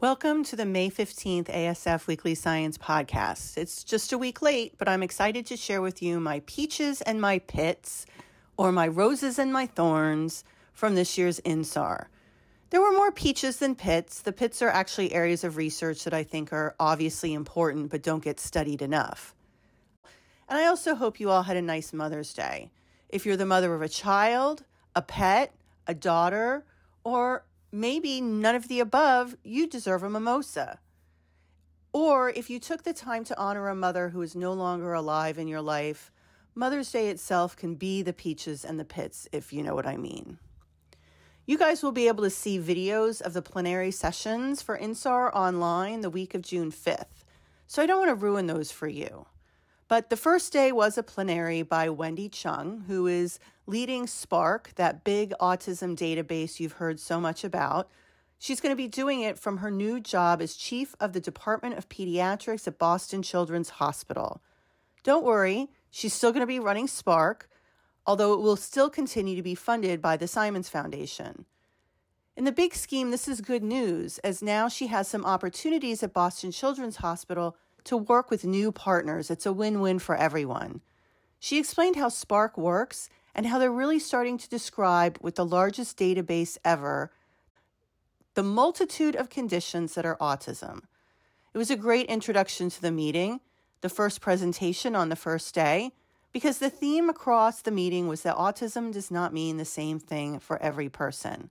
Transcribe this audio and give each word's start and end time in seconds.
Welcome 0.00 0.44
to 0.44 0.54
the 0.54 0.64
May 0.64 0.90
15th 0.90 1.46
ASF 1.46 2.06
Weekly 2.06 2.36
Science 2.36 2.78
Podcast. 2.78 3.58
It's 3.58 3.82
just 3.82 4.12
a 4.12 4.18
week 4.18 4.40
late, 4.40 4.74
but 4.78 4.88
I'm 4.88 5.02
excited 5.02 5.44
to 5.46 5.56
share 5.56 5.82
with 5.82 6.00
you 6.00 6.20
my 6.20 6.40
peaches 6.46 7.00
and 7.00 7.20
my 7.20 7.40
pits, 7.40 8.06
or 8.56 8.70
my 8.70 8.86
roses 8.86 9.40
and 9.40 9.52
my 9.52 9.66
thorns, 9.66 10.44
from 10.72 10.94
this 10.94 11.18
year's 11.18 11.40
INSAR. 11.40 12.06
There 12.70 12.80
were 12.80 12.92
more 12.92 13.10
peaches 13.10 13.56
than 13.56 13.74
pits. 13.74 14.22
The 14.22 14.30
pits 14.30 14.62
are 14.62 14.68
actually 14.68 15.12
areas 15.12 15.42
of 15.42 15.56
research 15.56 16.04
that 16.04 16.14
I 16.14 16.22
think 16.22 16.52
are 16.52 16.76
obviously 16.78 17.34
important 17.34 17.90
but 17.90 18.04
don't 18.04 18.22
get 18.22 18.38
studied 18.38 18.82
enough. 18.82 19.34
And 20.48 20.60
I 20.60 20.66
also 20.66 20.94
hope 20.94 21.18
you 21.18 21.28
all 21.28 21.42
had 21.42 21.56
a 21.56 21.60
nice 21.60 21.92
Mother's 21.92 22.32
Day. 22.32 22.70
If 23.08 23.26
you're 23.26 23.36
the 23.36 23.46
mother 23.46 23.74
of 23.74 23.82
a 23.82 23.88
child, 23.88 24.62
a 24.94 25.02
pet, 25.02 25.52
a 25.88 25.94
daughter, 25.94 26.64
or 27.02 27.42
maybe 27.72 28.20
none 28.20 28.54
of 28.54 28.68
the 28.68 28.80
above, 28.80 29.36
you 29.42 29.66
deserve 29.66 30.02
a 30.02 30.10
mimosa. 30.10 30.80
Or 31.92 32.30
if 32.30 32.50
you 32.50 32.58
took 32.58 32.82
the 32.82 32.92
time 32.92 33.24
to 33.24 33.38
honor 33.38 33.68
a 33.68 33.74
mother 33.74 34.10
who 34.10 34.22
is 34.22 34.36
no 34.36 34.52
longer 34.52 34.92
alive 34.92 35.38
in 35.38 35.48
your 35.48 35.62
life, 35.62 36.10
Mother's 36.54 36.90
Day 36.90 37.08
itself 37.08 37.56
can 37.56 37.76
be 37.76 38.02
the 38.02 38.12
peaches 38.12 38.64
and 38.64 38.78
the 38.78 38.84
pits, 38.84 39.28
if 39.32 39.52
you 39.52 39.62
know 39.62 39.74
what 39.74 39.86
I 39.86 39.96
mean. 39.96 40.38
You 41.46 41.56
guys 41.56 41.82
will 41.82 41.92
be 41.92 42.08
able 42.08 42.24
to 42.24 42.30
see 42.30 42.58
videos 42.58 43.22
of 43.22 43.32
the 43.32 43.40
plenary 43.40 43.90
sessions 43.90 44.60
for 44.60 44.76
INSAR 44.76 45.34
online 45.34 46.02
the 46.02 46.10
week 46.10 46.34
of 46.34 46.42
June 46.42 46.70
5th, 46.70 47.24
so 47.66 47.80
I 47.80 47.86
don't 47.86 48.00
want 48.00 48.10
to 48.10 48.14
ruin 48.14 48.48
those 48.48 48.70
for 48.70 48.86
you. 48.86 49.26
But 49.88 50.10
the 50.10 50.16
first 50.16 50.52
day 50.52 50.70
was 50.70 50.98
a 50.98 51.02
plenary 51.02 51.62
by 51.62 51.88
Wendy 51.88 52.28
Chung, 52.28 52.84
who 52.88 53.06
is 53.06 53.40
leading 53.66 54.06
Spark, 54.06 54.72
that 54.76 55.02
big 55.02 55.32
autism 55.40 55.96
database 55.96 56.60
you've 56.60 56.72
heard 56.72 57.00
so 57.00 57.18
much 57.18 57.42
about. 57.42 57.88
She's 58.38 58.60
going 58.60 58.72
to 58.72 58.76
be 58.76 58.86
doing 58.86 59.22
it 59.22 59.38
from 59.38 59.56
her 59.58 59.70
new 59.70 59.98
job 59.98 60.42
as 60.42 60.54
chief 60.54 60.94
of 61.00 61.14
the 61.14 61.20
Department 61.20 61.78
of 61.78 61.88
Pediatrics 61.88 62.68
at 62.68 62.78
Boston 62.78 63.22
Children's 63.22 63.70
Hospital. 63.70 64.42
Don't 65.04 65.24
worry, 65.24 65.68
she's 65.90 66.12
still 66.12 66.32
going 66.32 66.42
to 66.42 66.46
be 66.46 66.60
running 66.60 66.86
Spark, 66.86 67.48
although 68.06 68.34
it 68.34 68.40
will 68.40 68.56
still 68.56 68.90
continue 68.90 69.36
to 69.36 69.42
be 69.42 69.54
funded 69.54 70.02
by 70.02 70.18
the 70.18 70.28
Simons 70.28 70.68
Foundation. 70.68 71.46
In 72.36 72.44
the 72.44 72.52
big 72.52 72.74
scheme, 72.74 73.10
this 73.10 73.26
is 73.26 73.40
good 73.40 73.62
news, 73.62 74.18
as 74.18 74.42
now 74.42 74.68
she 74.68 74.88
has 74.88 75.08
some 75.08 75.24
opportunities 75.24 76.02
at 76.02 76.12
Boston 76.12 76.52
Children's 76.52 76.96
Hospital 76.96 77.56
to 77.88 77.96
work 77.96 78.30
with 78.30 78.44
new 78.44 78.70
partners. 78.70 79.30
It's 79.30 79.46
a 79.46 79.52
win 79.52 79.80
win 79.80 79.98
for 79.98 80.14
everyone. 80.14 80.82
She 81.40 81.58
explained 81.58 81.96
how 81.96 82.08
Spark 82.10 82.58
works 82.58 83.08
and 83.34 83.46
how 83.46 83.58
they're 83.58 83.70
really 83.70 83.98
starting 83.98 84.36
to 84.38 84.48
describe, 84.48 85.18
with 85.22 85.36
the 85.36 85.44
largest 85.44 85.96
database 85.98 86.58
ever, 86.64 87.10
the 88.34 88.42
multitude 88.42 89.16
of 89.16 89.30
conditions 89.30 89.94
that 89.94 90.04
are 90.04 90.16
autism. 90.16 90.82
It 91.54 91.58
was 91.58 91.70
a 91.70 91.76
great 91.76 92.06
introduction 92.06 92.68
to 92.70 92.82
the 92.82 92.90
meeting, 92.90 93.40
the 93.80 93.88
first 93.88 94.20
presentation 94.20 94.94
on 94.94 95.08
the 95.08 95.16
first 95.16 95.54
day, 95.54 95.92
because 96.32 96.58
the 96.58 96.70
theme 96.70 97.08
across 97.08 97.62
the 97.62 97.70
meeting 97.70 98.06
was 98.06 98.22
that 98.22 98.36
autism 98.36 98.92
does 98.92 99.10
not 99.10 99.32
mean 99.32 99.56
the 99.56 99.64
same 99.64 99.98
thing 99.98 100.38
for 100.40 100.60
every 100.60 100.88
person. 100.88 101.50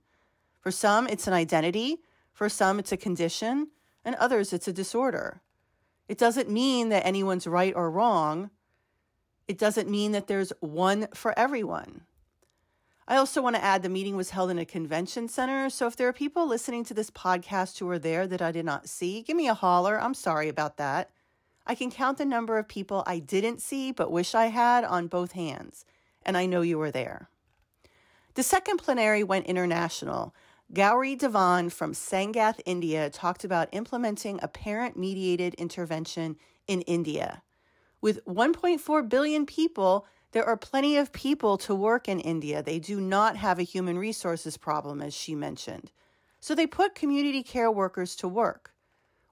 For 0.60 0.70
some, 0.70 1.08
it's 1.08 1.26
an 1.26 1.32
identity, 1.32 1.98
for 2.32 2.48
some, 2.48 2.78
it's 2.78 2.92
a 2.92 2.96
condition, 2.96 3.68
and 4.04 4.14
others, 4.16 4.52
it's 4.52 4.68
a 4.68 4.72
disorder. 4.72 5.40
It 6.08 6.18
doesn't 6.18 6.48
mean 6.48 6.88
that 6.88 7.06
anyone's 7.06 7.46
right 7.46 7.74
or 7.76 7.90
wrong. 7.90 8.50
It 9.46 9.58
doesn't 9.58 9.88
mean 9.88 10.12
that 10.12 10.26
there's 10.26 10.52
one 10.60 11.08
for 11.14 11.38
everyone. 11.38 12.02
I 13.06 13.16
also 13.16 13.40
want 13.40 13.56
to 13.56 13.64
add 13.64 13.82
the 13.82 13.88
meeting 13.88 14.16
was 14.16 14.30
held 14.30 14.50
in 14.50 14.58
a 14.58 14.66
convention 14.66 15.28
center. 15.28 15.70
So 15.70 15.86
if 15.86 15.96
there 15.96 16.08
are 16.08 16.12
people 16.12 16.46
listening 16.46 16.84
to 16.84 16.94
this 16.94 17.10
podcast 17.10 17.78
who 17.78 17.88
are 17.88 17.98
there 17.98 18.26
that 18.26 18.42
I 18.42 18.52
did 18.52 18.66
not 18.66 18.88
see, 18.88 19.22
give 19.22 19.36
me 19.36 19.48
a 19.48 19.54
holler. 19.54 19.98
I'm 19.98 20.12
sorry 20.12 20.48
about 20.48 20.76
that. 20.76 21.10
I 21.66 21.74
can 21.74 21.90
count 21.90 22.18
the 22.18 22.26
number 22.26 22.58
of 22.58 22.68
people 22.68 23.02
I 23.06 23.18
didn't 23.18 23.62
see 23.62 23.92
but 23.92 24.10
wish 24.10 24.34
I 24.34 24.46
had 24.46 24.84
on 24.84 25.06
both 25.06 25.32
hands, 25.32 25.84
and 26.22 26.36
I 26.36 26.46
know 26.46 26.60
you 26.60 26.78
were 26.78 26.90
there. 26.90 27.28
The 28.34 28.42
second 28.42 28.76
plenary 28.76 29.24
went 29.24 29.46
international. 29.46 30.34
Gauri 30.70 31.16
Divan 31.16 31.70
from 31.70 31.94
Sangath, 31.94 32.60
India, 32.66 33.08
talked 33.08 33.42
about 33.42 33.70
implementing 33.72 34.38
a 34.42 34.48
parent 34.48 34.98
mediated 34.98 35.54
intervention 35.54 36.36
in 36.66 36.82
India. 36.82 37.42
With 38.02 38.22
1.4 38.26 39.08
billion 39.08 39.46
people, 39.46 40.06
there 40.32 40.44
are 40.44 40.58
plenty 40.58 40.98
of 40.98 41.10
people 41.10 41.56
to 41.58 41.74
work 41.74 42.06
in 42.06 42.20
India. 42.20 42.62
They 42.62 42.78
do 42.78 43.00
not 43.00 43.36
have 43.36 43.58
a 43.58 43.62
human 43.62 43.98
resources 43.98 44.58
problem, 44.58 45.00
as 45.00 45.14
she 45.14 45.34
mentioned. 45.34 45.90
So 46.38 46.54
they 46.54 46.66
put 46.66 46.94
community 46.94 47.42
care 47.42 47.70
workers 47.70 48.14
to 48.16 48.28
work. 48.28 48.74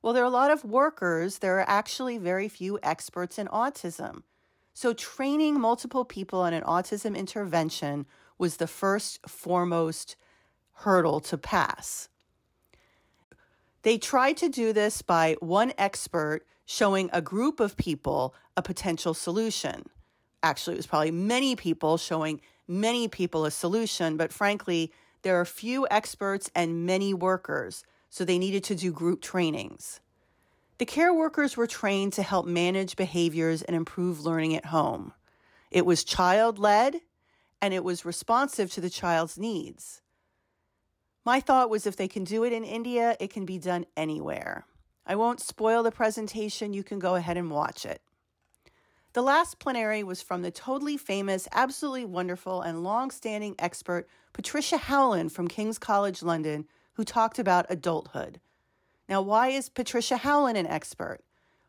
Well, 0.00 0.14
there 0.14 0.22
are 0.22 0.26
a 0.26 0.30
lot 0.30 0.50
of 0.50 0.64
workers, 0.64 1.38
there 1.38 1.58
are 1.58 1.68
actually 1.68 2.16
very 2.16 2.48
few 2.48 2.78
experts 2.82 3.38
in 3.38 3.46
autism. 3.48 4.22
So 4.72 4.94
training 4.94 5.60
multiple 5.60 6.06
people 6.06 6.40
on 6.40 6.54
an 6.54 6.62
autism 6.62 7.14
intervention 7.14 8.06
was 8.38 8.56
the 8.56 8.66
first 8.66 9.28
foremost 9.28 10.16
hurdle 10.76 11.20
to 11.20 11.38
pass. 11.38 12.08
They 13.82 13.98
tried 13.98 14.36
to 14.38 14.48
do 14.48 14.72
this 14.72 15.02
by 15.02 15.36
one 15.40 15.72
expert 15.78 16.44
showing 16.64 17.08
a 17.12 17.22
group 17.22 17.60
of 17.60 17.76
people 17.76 18.34
a 18.56 18.62
potential 18.62 19.14
solution. 19.14 19.88
Actually, 20.42 20.74
it 20.74 20.78
was 20.78 20.86
probably 20.86 21.12
many 21.12 21.54
people 21.56 21.96
showing 21.96 22.40
many 22.66 23.06
people 23.08 23.44
a 23.44 23.50
solution, 23.50 24.16
but 24.16 24.32
frankly, 24.32 24.92
there 25.22 25.40
are 25.40 25.44
few 25.44 25.86
experts 25.90 26.50
and 26.54 26.84
many 26.84 27.14
workers, 27.14 27.84
so 28.10 28.24
they 28.24 28.38
needed 28.38 28.64
to 28.64 28.74
do 28.74 28.92
group 28.92 29.22
trainings. 29.22 30.00
The 30.78 30.84
care 30.84 31.14
workers 31.14 31.56
were 31.56 31.66
trained 31.66 32.12
to 32.14 32.22
help 32.22 32.46
manage 32.46 32.96
behaviors 32.96 33.62
and 33.62 33.74
improve 33.74 34.24
learning 34.24 34.54
at 34.56 34.66
home. 34.66 35.14
It 35.70 35.86
was 35.86 36.04
child 36.04 36.58
led 36.58 37.00
and 37.62 37.72
it 37.72 37.82
was 37.82 38.04
responsive 38.04 38.70
to 38.72 38.80
the 38.80 38.90
child's 38.90 39.38
needs. 39.38 40.02
My 41.26 41.40
thought 41.40 41.70
was 41.70 41.88
if 41.88 41.96
they 41.96 42.06
can 42.06 42.22
do 42.22 42.44
it 42.44 42.52
in 42.52 42.62
India, 42.62 43.16
it 43.18 43.30
can 43.30 43.44
be 43.44 43.58
done 43.58 43.84
anywhere. 43.96 44.64
I 45.04 45.16
won't 45.16 45.40
spoil 45.40 45.82
the 45.82 45.90
presentation, 45.90 46.72
you 46.72 46.84
can 46.84 47.00
go 47.00 47.16
ahead 47.16 47.36
and 47.36 47.50
watch 47.50 47.84
it. 47.84 48.00
The 49.12 49.22
last 49.22 49.58
plenary 49.58 50.04
was 50.04 50.22
from 50.22 50.42
the 50.42 50.52
totally 50.52 50.96
famous, 50.96 51.48
absolutely 51.50 52.04
wonderful, 52.04 52.62
and 52.62 52.84
long 52.84 53.10
standing 53.10 53.56
expert 53.58 54.06
Patricia 54.32 54.76
Howlin 54.76 55.28
from 55.28 55.48
King's 55.48 55.80
College 55.80 56.22
London, 56.22 56.68
who 56.92 57.02
talked 57.02 57.40
about 57.40 57.66
adulthood. 57.68 58.38
Now, 59.08 59.20
why 59.20 59.48
is 59.48 59.68
Patricia 59.68 60.18
Howlin 60.18 60.54
an 60.54 60.68
expert? 60.68 61.22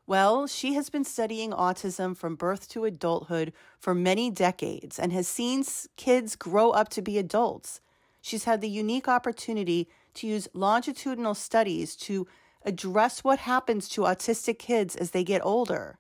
Well, 0.06 0.46
she 0.46 0.76
has 0.76 0.92
been 0.92 1.04
studying 1.04 1.50
autism 1.50 2.16
from 2.16 2.36
birth 2.36 2.70
to 2.70 2.86
adulthood 2.86 3.54
for 3.80 3.96
many 3.96 4.30
decades 4.30 5.00
and 5.00 5.12
has 5.14 5.28
seen 5.28 5.64
kids 5.96 6.36
grow 6.36 6.70
up 6.70 6.90
to 6.90 7.02
be 7.02 7.18
adults 7.18 7.82
she's 8.22 8.46
had 8.46 8.62
the 8.62 8.70
unique 8.70 9.08
opportunity 9.08 9.88
to 10.16 10.28
use 10.28 10.48
longitudinal 10.54 11.36
studies 11.36 11.96
to 11.96 12.28
address 12.64 13.24
what 13.24 13.40
happens 13.40 13.88
to 13.90 14.02
autistic 14.02 14.60
kids 14.60 14.96
as 14.96 15.12
they 15.12 15.24
get 15.24 15.46
older. 15.46 15.98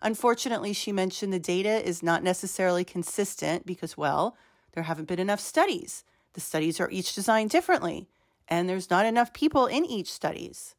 Unfortunately, 0.00 0.72
she 0.72 0.90
mentioned 0.90 1.32
the 1.32 1.38
data 1.38 1.86
is 1.86 2.02
not 2.02 2.22
necessarily 2.22 2.84
consistent 2.84 3.64
because, 3.64 3.96
well, 3.96 4.36
there 4.72 4.84
haven't 4.84 5.06
been 5.06 5.20
enough 5.20 5.40
studies. 5.40 6.04
The 6.32 6.40
studies 6.40 6.80
are 6.80 6.90
each 6.90 7.14
designed 7.14 7.50
differently, 7.50 8.08
and 8.48 8.68
there's 8.68 8.90
not 8.90 9.06
enough 9.06 9.32
people 9.32 9.66
in 9.66 9.84
each 9.84 10.10
studies. 10.10 10.74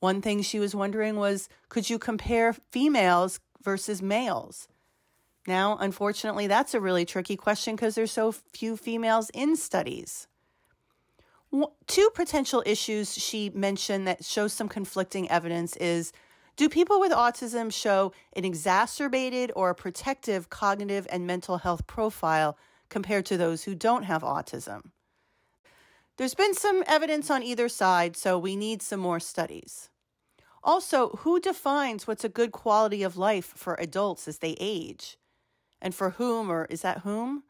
One 0.00 0.20
thing 0.20 0.42
she 0.42 0.58
was 0.58 0.74
wondering 0.74 1.16
was 1.16 1.48
could 1.68 1.88
you 1.88 1.98
compare 1.98 2.52
females 2.52 3.40
versus 3.62 4.02
males? 4.02 4.68
Now, 5.46 5.76
unfortunately, 5.78 6.46
that's 6.46 6.74
a 6.74 6.80
really 6.80 7.04
tricky 7.04 7.36
question 7.36 7.76
because 7.76 7.94
there's 7.94 8.12
so 8.12 8.32
few 8.32 8.76
females 8.76 9.30
in 9.34 9.56
studies. 9.56 10.26
Two 11.86 12.10
potential 12.14 12.62
issues 12.66 13.14
she 13.14 13.50
mentioned 13.50 14.08
that 14.08 14.24
show 14.24 14.48
some 14.48 14.68
conflicting 14.68 15.30
evidence 15.30 15.76
is 15.76 16.12
do 16.56 16.68
people 16.68 16.98
with 16.98 17.12
autism 17.12 17.72
show 17.72 18.12
an 18.34 18.44
exacerbated 18.44 19.52
or 19.54 19.74
protective 19.74 20.50
cognitive 20.50 21.06
and 21.10 21.26
mental 21.26 21.58
health 21.58 21.86
profile 21.86 22.56
compared 22.88 23.26
to 23.26 23.36
those 23.36 23.64
who 23.64 23.74
don't 23.74 24.04
have 24.04 24.22
autism? 24.22 24.90
There's 26.16 26.34
been 26.34 26.54
some 26.54 26.84
evidence 26.86 27.28
on 27.28 27.42
either 27.42 27.68
side, 27.68 28.16
so 28.16 28.38
we 28.38 28.54
need 28.54 28.82
some 28.82 29.00
more 29.00 29.20
studies. 29.20 29.90
Also, 30.62 31.10
who 31.18 31.40
defines 31.40 32.06
what's 32.06 32.24
a 32.24 32.28
good 32.28 32.52
quality 32.52 33.02
of 33.02 33.16
life 33.16 33.52
for 33.56 33.74
adults 33.74 34.26
as 34.26 34.38
they 34.38 34.56
age? 34.60 35.18
And 35.84 35.94
for 35.94 36.10
whom, 36.10 36.50
or 36.50 36.64
is 36.70 36.80
that 36.80 37.02
whom? 37.02 37.44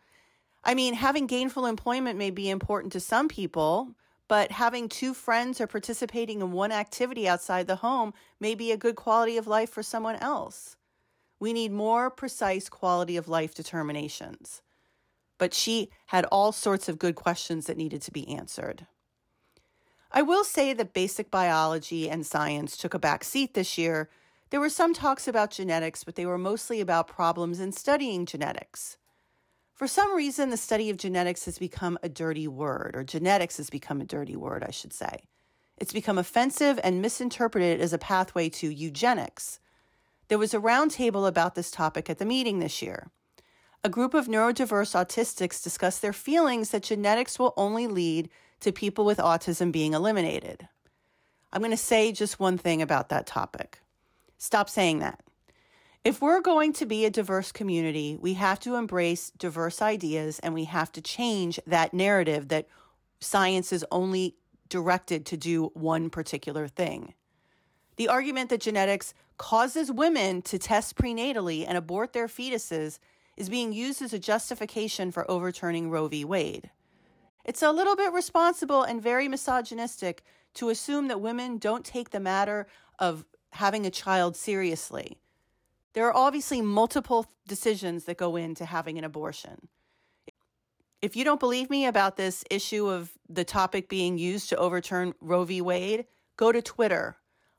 I 0.64 0.74
mean, 0.74 0.94
having 0.94 1.26
gainful 1.26 1.66
employment 1.66 2.18
may 2.18 2.30
be 2.30 2.50
important 2.50 2.92
to 2.94 3.00
some 3.00 3.28
people, 3.28 3.94
but 4.26 4.50
having 4.50 4.88
two 4.88 5.14
friends 5.14 5.60
or 5.60 5.68
participating 5.68 6.40
in 6.40 6.50
one 6.50 6.72
activity 6.72 7.28
outside 7.28 7.68
the 7.68 7.76
home 7.76 8.12
may 8.40 8.56
be 8.56 8.72
a 8.72 8.76
good 8.76 8.96
quality 8.96 9.36
of 9.36 9.46
life 9.46 9.70
for 9.70 9.84
someone 9.84 10.16
else. 10.16 10.76
We 11.38 11.52
need 11.52 11.70
more 11.70 12.10
precise 12.10 12.68
quality 12.68 13.16
of 13.16 13.28
life 13.28 13.54
determinations. 13.54 14.62
But 15.38 15.54
she 15.54 15.90
had 16.06 16.24
all 16.26 16.50
sorts 16.50 16.88
of 16.88 16.98
good 16.98 17.14
questions 17.14 17.66
that 17.66 17.76
needed 17.76 18.02
to 18.02 18.10
be 18.10 18.28
answered. 18.28 18.86
I 20.10 20.22
will 20.22 20.44
say 20.44 20.72
that 20.72 20.94
basic 20.94 21.30
biology 21.30 22.10
and 22.10 22.26
science 22.26 22.76
took 22.76 22.94
a 22.94 22.98
back 22.98 23.22
seat 23.22 23.54
this 23.54 23.78
year. 23.78 24.08
There 24.54 24.60
were 24.60 24.70
some 24.70 24.94
talks 24.94 25.26
about 25.26 25.50
genetics, 25.50 26.04
but 26.04 26.14
they 26.14 26.26
were 26.26 26.38
mostly 26.38 26.80
about 26.80 27.08
problems 27.08 27.58
in 27.58 27.72
studying 27.72 28.24
genetics. 28.24 28.98
For 29.72 29.88
some 29.88 30.14
reason, 30.14 30.50
the 30.50 30.56
study 30.56 30.90
of 30.90 30.96
genetics 30.96 31.46
has 31.46 31.58
become 31.58 31.98
a 32.04 32.08
dirty 32.08 32.46
word, 32.46 32.92
or 32.94 33.02
genetics 33.02 33.56
has 33.56 33.68
become 33.68 34.00
a 34.00 34.04
dirty 34.04 34.36
word, 34.36 34.62
I 34.62 34.70
should 34.70 34.92
say. 34.92 35.24
It's 35.76 35.92
become 35.92 36.18
offensive 36.18 36.78
and 36.84 37.02
misinterpreted 37.02 37.80
as 37.80 37.92
a 37.92 37.98
pathway 37.98 38.48
to 38.50 38.72
eugenics. 38.72 39.58
There 40.28 40.38
was 40.38 40.54
a 40.54 40.60
roundtable 40.60 41.26
about 41.26 41.56
this 41.56 41.72
topic 41.72 42.08
at 42.08 42.18
the 42.18 42.24
meeting 42.24 42.60
this 42.60 42.80
year. 42.80 43.10
A 43.82 43.88
group 43.88 44.14
of 44.14 44.28
neurodiverse 44.28 44.94
autistics 44.94 45.64
discussed 45.64 46.00
their 46.00 46.12
feelings 46.12 46.70
that 46.70 46.84
genetics 46.84 47.40
will 47.40 47.54
only 47.56 47.88
lead 47.88 48.28
to 48.60 48.70
people 48.70 49.04
with 49.04 49.18
autism 49.18 49.72
being 49.72 49.94
eliminated. 49.94 50.68
I'm 51.52 51.60
going 51.60 51.72
to 51.72 51.76
say 51.76 52.12
just 52.12 52.38
one 52.38 52.56
thing 52.56 52.80
about 52.82 53.08
that 53.08 53.26
topic. 53.26 53.80
Stop 54.38 54.68
saying 54.68 54.98
that. 55.00 55.20
If 56.04 56.20
we're 56.20 56.42
going 56.42 56.74
to 56.74 56.86
be 56.86 57.06
a 57.06 57.10
diverse 57.10 57.50
community, 57.50 58.18
we 58.20 58.34
have 58.34 58.60
to 58.60 58.74
embrace 58.74 59.30
diverse 59.30 59.80
ideas 59.80 60.38
and 60.40 60.52
we 60.52 60.64
have 60.64 60.92
to 60.92 61.00
change 61.00 61.58
that 61.66 61.94
narrative 61.94 62.48
that 62.48 62.68
science 63.20 63.72
is 63.72 63.86
only 63.90 64.36
directed 64.68 65.24
to 65.26 65.36
do 65.36 65.70
one 65.72 66.10
particular 66.10 66.68
thing. 66.68 67.14
The 67.96 68.08
argument 68.08 68.50
that 68.50 68.60
genetics 68.60 69.14
causes 69.38 69.90
women 69.90 70.42
to 70.42 70.58
test 70.58 70.96
prenatally 70.96 71.64
and 71.66 71.78
abort 71.78 72.12
their 72.12 72.26
fetuses 72.26 72.98
is 73.36 73.48
being 73.48 73.72
used 73.72 74.02
as 74.02 74.12
a 74.12 74.18
justification 74.18 75.10
for 75.10 75.28
overturning 75.30 75.90
Roe 75.90 76.08
v. 76.08 76.24
Wade. 76.24 76.70
It's 77.44 77.62
a 77.62 77.72
little 77.72 77.96
bit 77.96 78.12
responsible 78.12 78.82
and 78.82 79.02
very 79.02 79.28
misogynistic 79.28 80.22
to 80.54 80.70
assume 80.70 81.08
that 81.08 81.20
women 81.20 81.58
don't 81.58 81.84
take 81.84 82.10
the 82.10 82.20
matter 82.20 82.66
of 82.98 83.24
having 83.54 83.86
a 83.86 83.90
child 83.90 84.36
seriously. 84.36 85.18
There 85.92 86.06
are 86.06 86.16
obviously 86.16 86.60
multiple 86.60 87.26
decisions 87.46 88.04
that 88.04 88.16
go 88.16 88.36
into 88.36 88.64
having 88.64 88.98
an 88.98 89.04
abortion. 89.04 89.68
If 91.00 91.16
you 91.16 91.24
don't 91.24 91.40
believe 91.40 91.70
me 91.70 91.86
about 91.86 92.16
this 92.16 92.44
issue 92.50 92.88
of 92.88 93.12
the 93.28 93.44
topic 93.44 93.88
being 93.88 94.18
used 94.18 94.48
to 94.48 94.56
overturn 94.56 95.14
Roe 95.20 95.44
v. 95.44 95.60
Wade, 95.60 96.06
go 96.36 96.50
to 96.50 96.62
Twitter. 96.62 97.16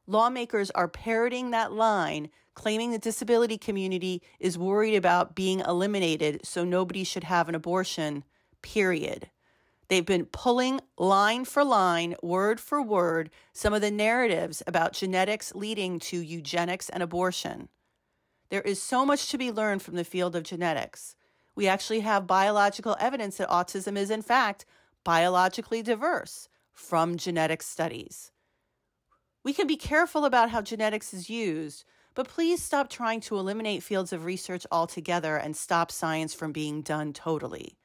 Lawmakers 0.07 0.71
are 0.71 0.88
parroting 0.88 1.51
that 1.51 1.71
line 1.71 2.30
claiming 2.56 2.91
the 2.91 2.98
disability 2.98 3.57
community 3.57 4.21
is 4.39 4.57
worried 4.57 4.95
about 4.95 5.36
being 5.36 5.59
eliminated 5.59 6.39
so 6.44 6.63
nobody 6.63 7.03
should 7.03 7.25
have 7.25 7.48
an 7.50 7.56
abortion, 7.56 8.24
period. 8.62 9.30
They've 9.87 10.05
been 10.05 10.25
pulling 10.25 10.81
line 10.97 11.45
for 11.45 11.63
line, 11.63 12.15
word 12.23 12.59
for 12.59 12.81
word, 12.81 13.29
some 13.53 13.73
of 13.73 13.81
the 13.81 13.91
narratives 13.91 14.63
about 14.65 14.93
genetics 14.93 15.53
leading 15.53 15.99
to 15.99 16.19
eugenics 16.19 16.89
and 16.89 17.03
abortion. 17.03 17.69
There 18.49 18.61
is 18.61 18.81
so 18.81 19.05
much 19.05 19.29
to 19.29 19.37
be 19.37 19.51
learned 19.51 19.83
from 19.83 19.95
the 19.95 20.03
field 20.03 20.35
of 20.35 20.43
genetics. 20.43 21.15
We 21.55 21.67
actually 21.67 21.99
have 22.01 22.27
biological 22.27 22.97
evidence 22.99 23.37
that 23.37 23.49
autism 23.49 23.97
is, 23.97 24.09
in 24.09 24.21
fact, 24.21 24.65
biologically 25.03 25.83
diverse 25.83 26.49
from 26.73 27.17
genetic 27.17 27.61
studies. 27.61 28.31
We 29.43 29.53
can 29.53 29.67
be 29.67 29.77
careful 29.77 30.25
about 30.25 30.49
how 30.49 30.61
genetics 30.61 31.13
is 31.13 31.29
used, 31.29 31.85
but 32.15 32.27
please 32.27 32.63
stop 32.63 32.89
trying 32.89 33.21
to 33.21 33.38
eliminate 33.38 33.83
fields 33.83 34.11
of 34.11 34.25
research 34.25 34.65
altogether 34.71 35.38
and 35.38 35.55
stop 35.55 35.91
science 35.91 36.33
from 36.33 36.51
being 36.51 36.81
done 36.81 37.13
totally. 37.13 37.77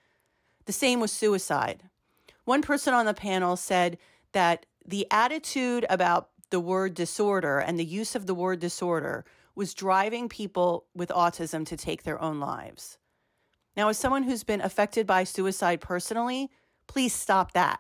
The 0.65 0.73
same 0.73 1.01
with 1.01 1.11
suicide. 1.11 1.90
One 2.51 2.63
person 2.63 2.95
on 2.95 3.07
the 3.07 3.15
panel 3.15 3.55
said 3.55 3.97
that 4.33 4.67
the 4.85 5.07
attitude 5.13 5.87
about 5.89 6.31
the 6.51 6.59
word 6.59 6.95
disorder 6.95 7.61
and 7.61 7.79
the 7.79 7.85
use 7.85 8.17
of 8.17 8.27
the 8.27 8.35
word 8.35 8.59
disorder 8.59 9.25
was 9.55 9.73
driving 9.73 10.29
people 10.29 10.87
with 10.93 11.11
autism 11.11 11.65
to 11.67 11.77
take 11.77 12.03
their 12.03 12.21
own 12.21 12.41
lives. 12.41 12.99
Now, 13.77 13.89
as 13.89 13.99
someone 13.99 14.25
who's 14.25 14.43
been 14.43 14.61
affected 14.61 15.07
by 15.07 15.23
suicide 15.23 15.81
personally, 15.81 16.51
please 16.89 17.15
stop 17.15 17.53
that. 17.53 17.79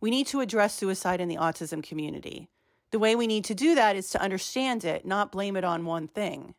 We 0.00 0.10
need 0.10 0.26
to 0.26 0.40
address 0.40 0.74
suicide 0.74 1.20
in 1.20 1.28
the 1.28 1.36
autism 1.36 1.80
community. 1.80 2.48
The 2.90 2.98
way 2.98 3.14
we 3.14 3.28
need 3.28 3.44
to 3.44 3.54
do 3.54 3.76
that 3.76 3.94
is 3.94 4.10
to 4.10 4.20
understand 4.20 4.84
it, 4.84 5.06
not 5.06 5.30
blame 5.30 5.56
it 5.56 5.62
on 5.62 5.84
one 5.84 6.08
thing. 6.08 6.56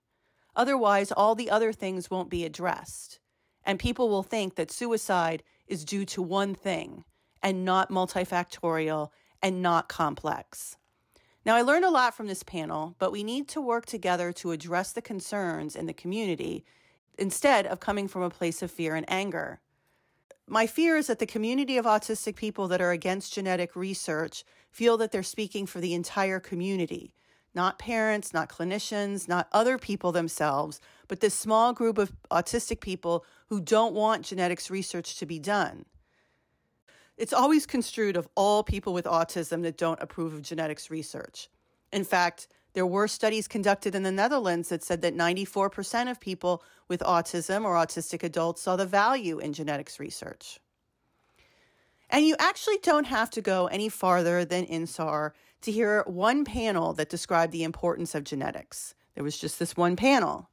Otherwise, 0.56 1.12
all 1.12 1.36
the 1.36 1.50
other 1.50 1.74
things 1.74 2.10
won't 2.10 2.30
be 2.30 2.46
addressed. 2.46 3.19
And 3.66 3.80
people 3.80 4.07
will 4.07 4.24
think 4.24 4.56
that 4.56 4.72
suicide 4.72 5.44
is 5.68 5.84
due 5.84 6.06
to 6.06 6.22
one 6.22 6.56
thing 6.56 7.04
and 7.44 7.66
not 7.66 7.92
multifactorial 7.92 9.10
and 9.42 9.62
not 9.62 9.90
complex. 9.90 10.78
Now, 11.45 11.57
I 11.57 11.62
learned 11.62 11.84
a 11.84 11.90
lot 11.90 12.16
from 12.16 12.28
this 12.28 12.42
panel, 12.42 12.95
but 13.00 13.12
we 13.12 13.22
need 13.22 13.50
to 13.50 13.62
work 13.62 13.86
together 13.86 14.31
to 14.34 14.51
address 14.51 14.94
the 14.94 15.01
concerns 15.01 15.75
in 15.75 15.86
the 15.86 15.94
community 15.94 16.63
instead 17.19 17.68
of 17.68 17.81
coming 17.81 18.07
from 18.07 18.22
a 18.22 18.30
place 18.30 18.62
of 18.62 18.72
fear 18.72 18.95
and 18.95 19.06
anger. 19.10 19.60
My 20.48 20.68
fear 20.68 20.95
is 20.95 21.07
that 21.07 21.19
the 21.19 21.25
community 21.25 21.78
of 21.78 21.86
autistic 21.86 22.36
people 22.36 22.68
that 22.69 22.81
are 22.81 22.92
against 22.92 23.34
genetic 23.34 23.75
research 23.75 24.46
feel 24.72 24.98
that 24.98 25.12
they're 25.12 25.24
speaking 25.24 25.66
for 25.66 25.81
the 25.81 25.94
entire 25.94 26.39
community, 26.39 27.13
not 27.54 27.78
parents, 27.78 28.34
not 28.34 28.50
clinicians, 28.50 29.28
not 29.28 29.48
other 29.51 29.78
people 29.78 30.12
themselves, 30.12 30.80
but 31.07 31.19
this 31.19 31.34
small 31.34 31.74
group 31.74 31.98
of 31.98 32.13
autistic 32.31 32.80
people 32.80 33.25
who 33.48 33.62
don't 33.62 33.94
want 33.94 34.25
genetics 34.25 34.72
research 34.72 35.18
to 35.18 35.25
be 35.25 35.39
done. 35.39 35.86
It's 37.18 37.33
always 37.33 37.65
construed 37.65 38.18
of 38.18 38.27
all 38.36 38.63
people 38.63 38.94
with 38.94 39.06
autism 39.06 39.62
that 39.63 39.77
don't 39.77 40.01
approve 40.01 40.33
of 40.33 40.42
genetics 40.42 40.89
research. 40.89 41.50
In 41.92 42.04
fact, 42.04 42.48
there 42.74 42.88
were 42.88 43.07
studies 43.07 43.48
conducted 43.48 43.94
in 43.94 44.01
the 44.01 44.12
Netherlands 44.12 44.69
that 44.69 44.83
said 44.83 45.01
that 45.04 45.15
94% 45.15 46.10
of 46.10 46.19
people 46.19 46.63
with 46.88 47.01
autism 47.01 47.65
or 47.65 47.75
autistic 47.75 48.24
adults 48.24 48.62
saw 48.62 48.75
the 48.75 48.86
value 48.86 49.38
in 49.38 49.54
genetics 49.54 50.00
research. 50.00 50.60
And 52.10 52.25
you 52.25 52.36
actually 52.39 52.77
don't 52.81 53.07
have 53.07 53.30
to 53.31 53.42
go 53.42 53.68
any 53.68 53.89
farther 53.89 54.44
than 54.44 54.65
INSAR 54.65 55.33
to 55.62 55.71
hear 55.71 56.04
one 56.07 56.45
panel 56.45 56.94
that 56.94 57.10
described 57.10 57.51
the 57.51 57.63
importance 57.63 58.15
of 58.15 58.24
genetics. 58.24 58.95
There 59.15 59.24
was 59.24 59.38
just 59.38 59.60
this 59.60 59.77
one 59.77 59.96
panel. 59.96 60.50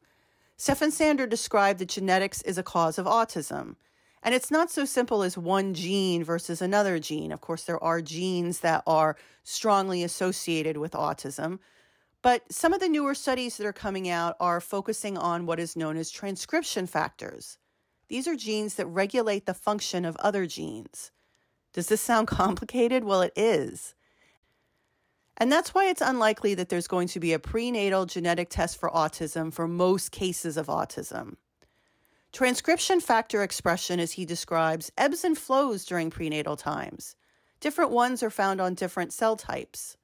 Stephan 0.57 0.91
Sanders 0.91 1.29
described 1.29 1.79
that 1.79 1.89
genetics 1.89 2.43
is 2.43 2.59
a 2.59 2.63
cause 2.63 2.99
of 2.99 3.07
autism. 3.07 3.77
And 4.23 4.35
it's 4.35 4.51
not 4.51 4.71
so 4.71 4.85
simple 4.85 5.23
as 5.23 5.39
one 5.39 5.73
gene 5.73 6.23
versus 6.23 6.61
another 6.61 6.99
gene. 6.99 7.33
Of 7.33 7.41
course, 7.41 7.65
there 7.65 7.83
are 7.83 8.03
genes 8.03 8.61
that 8.61 8.83
are 8.87 9.17
strongly 9.45 10.03
associated 10.03 10.77
with 10.77 10.93
autism, 10.93 11.59
but 12.23 12.53
some 12.53 12.75
of 12.75 12.81
the 12.81 12.89
newer 12.89 13.15
studies 13.15 13.57
that 13.57 13.67
are 13.67 13.73
coming 13.73 14.09
out 14.09 14.37
are 14.39 14.61
focusing 14.61 15.17
on 15.17 15.47
what 15.47 15.59
is 15.59 15.77
known 15.77 15.97
as 15.97 16.11
transcription 16.11 16.87
factors. 16.87 17.57
These 18.09 18.29
are 18.29 18.37
genes 18.37 18.75
that 18.75 18.87
regulate 18.87 19.47
the 19.47 19.55
function 19.55 20.05
of 20.05 20.17
other 20.17 20.45
genes. 20.45 21.13
Does 21.73 21.87
this 21.87 22.01
sound 22.01 22.29
complicated? 22.29 23.05
Well, 23.05 23.23
it 23.23 23.33
is. 23.37 23.95
And 25.39 25.51
that's 25.51 25.73
why 25.73 25.87
it's 25.87 26.03
unlikely 26.03 26.55
that 26.57 26.69
there's 26.69 26.87
going 26.87 27.09
to 27.09 27.21
be 27.21 27.33
a 27.33 27.39
prenatal 27.39 28.05
genetic 28.05 28.51
test 28.51 28.79
for 28.79 28.91
autism 28.91 29.51
for 29.51 29.67
most 29.67 30.13
cases 30.13 30.59
of 30.59 30.67
autism. 30.67 31.37
Transcription 32.33 33.01
factor 33.01 33.43
expression, 33.43 33.99
as 33.99 34.13
he 34.13 34.25
describes, 34.25 34.93
ebbs 34.97 35.25
and 35.25 35.37
flows 35.37 35.85
during 35.85 36.11
prenatal 36.11 36.57
times. 36.57 37.17
Different 37.59 37.91
ones 37.91 38.23
are 38.23 38.31
found 38.31 38.61
on 38.61 38.75
different 38.75 39.13
cell 39.13 39.37
types. 39.37 39.97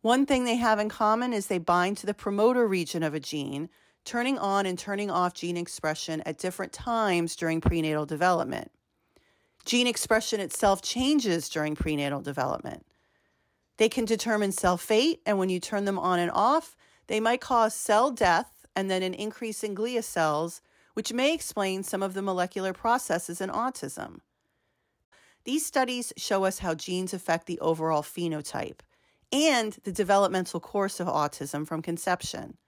One 0.00 0.26
thing 0.26 0.44
they 0.44 0.56
have 0.56 0.78
in 0.78 0.88
common 0.88 1.32
is 1.32 1.46
they 1.46 1.58
bind 1.58 1.98
to 1.98 2.06
the 2.06 2.14
promoter 2.14 2.66
region 2.66 3.02
of 3.02 3.14
a 3.14 3.20
gene, 3.20 3.68
turning 4.04 4.38
on 4.38 4.64
and 4.64 4.78
turning 4.78 5.10
off 5.10 5.34
gene 5.34 5.56
expression 5.56 6.22
at 6.24 6.38
different 6.38 6.72
times 6.72 7.36
during 7.36 7.60
prenatal 7.60 8.06
development. 8.06 8.70
Gene 9.64 9.86
expression 9.86 10.40
itself 10.40 10.80
changes 10.80 11.48
during 11.48 11.74
prenatal 11.74 12.20
development. 12.20 12.86
They 13.76 13.88
can 13.88 14.04
determine 14.04 14.52
cell 14.52 14.76
fate, 14.76 15.20
and 15.26 15.38
when 15.38 15.48
you 15.50 15.60
turn 15.60 15.84
them 15.84 15.98
on 15.98 16.18
and 16.18 16.30
off, 16.30 16.76
they 17.08 17.20
might 17.20 17.40
cause 17.40 17.74
cell 17.74 18.10
death 18.10 18.64
and 18.74 18.90
then 18.90 19.02
an 19.02 19.14
increase 19.14 19.62
in 19.64 19.74
glia 19.74 20.02
cells, 20.02 20.62
which 21.00 21.14
may 21.14 21.32
explain 21.32 21.82
some 21.82 22.02
of 22.02 22.12
the 22.12 22.20
molecular 22.20 22.74
processes 22.74 23.40
in 23.40 23.48
autism. 23.48 24.18
These 25.44 25.64
studies 25.64 26.12
show 26.18 26.44
us 26.44 26.58
how 26.58 26.74
genes 26.74 27.14
affect 27.14 27.46
the 27.46 27.58
overall 27.60 28.02
phenotype 28.02 28.80
and 29.32 29.72
the 29.84 29.92
developmental 29.92 30.60
course 30.60 31.00
of 31.00 31.06
autism 31.06 31.66
from 31.66 31.80
conception. 31.80 32.58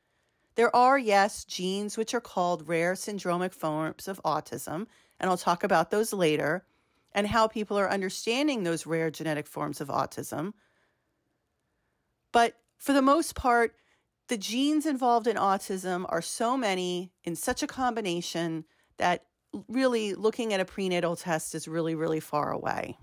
There 0.55 0.75
are, 0.75 0.99
yes, 0.99 1.45
genes 1.45 1.99
which 1.99 2.15
are 2.15 2.23
called 2.23 2.67
rare 2.67 2.95
syndromic 2.95 3.53
forms 3.53 4.09
of 4.09 4.19
autism, 4.25 4.87
and 5.21 5.29
I'll 5.29 5.37
talk 5.37 5.63
about 5.63 5.91
those 5.91 6.15
later, 6.15 6.65
and 7.13 7.27
how 7.27 7.49
people 7.49 7.79
are 7.79 7.91
understanding 7.91 8.63
those 8.63 8.87
rare 8.87 9.11
genetic 9.11 9.47
forms 9.47 9.83
of 9.83 9.89
autism. 9.89 10.55
But 12.33 12.57
for 12.79 12.95
the 12.95 13.03
most 13.03 13.35
part, 13.35 13.77
the 14.29 14.37
genes 14.37 14.87
involved 14.87 15.27
in 15.27 15.37
autism 15.37 16.07
are 16.09 16.23
so 16.23 16.57
many 16.57 17.13
in 17.25 17.37
such 17.37 17.63
a 17.63 17.67
combination 17.67 18.65
that 18.99 19.25
really 19.69 20.15
looking 20.15 20.53
at 20.53 20.61
a 20.61 20.65
prenatal 20.65 21.17
test 21.17 21.55
is 21.55 21.69
really, 21.69 21.95
really 21.95 22.21
far 22.21 22.51
away. 22.51 22.97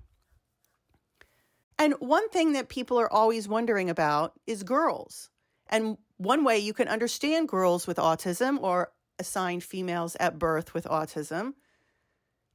And 1.78 1.94
one 2.00 2.30
thing 2.30 2.54
that 2.54 2.70
people 2.70 3.00
are 3.00 3.12
always 3.12 3.48
wondering 3.48 3.90
about 3.90 4.34
is 4.48 4.64
girls. 4.64 5.30
And 5.70 5.98
one 6.18 6.44
way 6.44 6.58
you 6.58 6.74
can 6.74 6.88
understand 6.88 7.48
girls 7.48 7.88
with 7.88 7.98
autism 7.98 8.62
or 8.62 8.92
assigned 9.20 9.64
females 9.64 10.18
at 10.20 10.40
birth 10.40 10.74
with 10.74 10.86
autism 10.86 11.54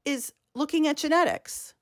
is 0.04 0.32
looking 0.54 0.86
at 0.86 0.96
genetics. 0.96 1.73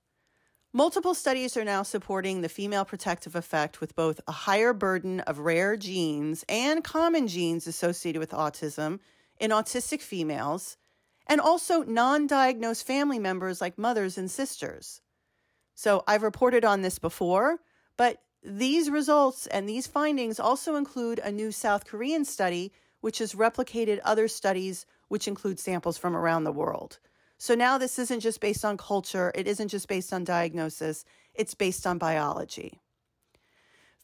Multiple 0.75 1.13
studies 1.13 1.55
are 1.59 1.65
now 1.65 1.83
supporting 1.83 2.41
the 2.41 2.49
female 2.49 2.87
protective 2.87 3.37
effect 3.37 3.83
with 3.83 3.95
both 3.95 4.23
a 4.27 4.33
higher 4.33 4.73
burden 4.73 5.21
of 5.21 5.41
rare 5.41 5.77
genes 5.77 6.47
and 6.49 6.83
common 6.83 7.29
genes 7.29 7.67
associated 7.67 8.19
with 8.19 8.31
autism 8.31 8.99
in 9.39 9.51
autistic 9.51 10.01
females, 10.01 10.79
and 11.27 11.43
also 11.43 11.83
non 11.83 12.27
diagnosed 12.27 12.87
family 12.87 13.19
members 13.19 13.61
like 13.61 13.77
mothers 13.77 14.17
and 14.17 14.31
sisters. 14.31 15.03
So 15.75 16.05
I've 16.07 16.23
reported 16.23 16.65
on 16.65 16.81
this 16.81 16.99
before, 16.99 17.59
but 17.99 18.23
these 18.43 18.89
results 18.89 19.47
and 19.47 19.69
these 19.69 19.87
findings 19.87 20.41
also 20.41 20.77
include 20.77 21.19
a 21.19 21.31
new 21.31 21.53
South 21.53 21.85
Korean 21.85 22.25
study, 22.25 22.73
which 23.03 23.19
has 23.19 23.35
replicated 23.35 24.01
other 24.05 24.27
studies, 24.27 24.87
which 25.09 25.29
include 25.29 25.61
samples 25.61 25.99
from 25.99 26.17
around 26.17 26.45
the 26.45 26.53
world. 26.53 26.99
So 27.43 27.57
now 27.57 27.77
this 27.77 27.99
isn't 27.99 28.21
just 28.21 28.39
based 28.39 28.65
on 28.65 28.77
culture, 28.77 29.33
it 29.35 29.49
isn't 29.49 29.67
just 29.67 29.89
based 29.89 30.13
on 30.13 30.23
diagnosis, 30.23 31.05
it's 31.35 31.55
based 31.55 31.89
on 31.89 31.99
biology. 31.99 32.81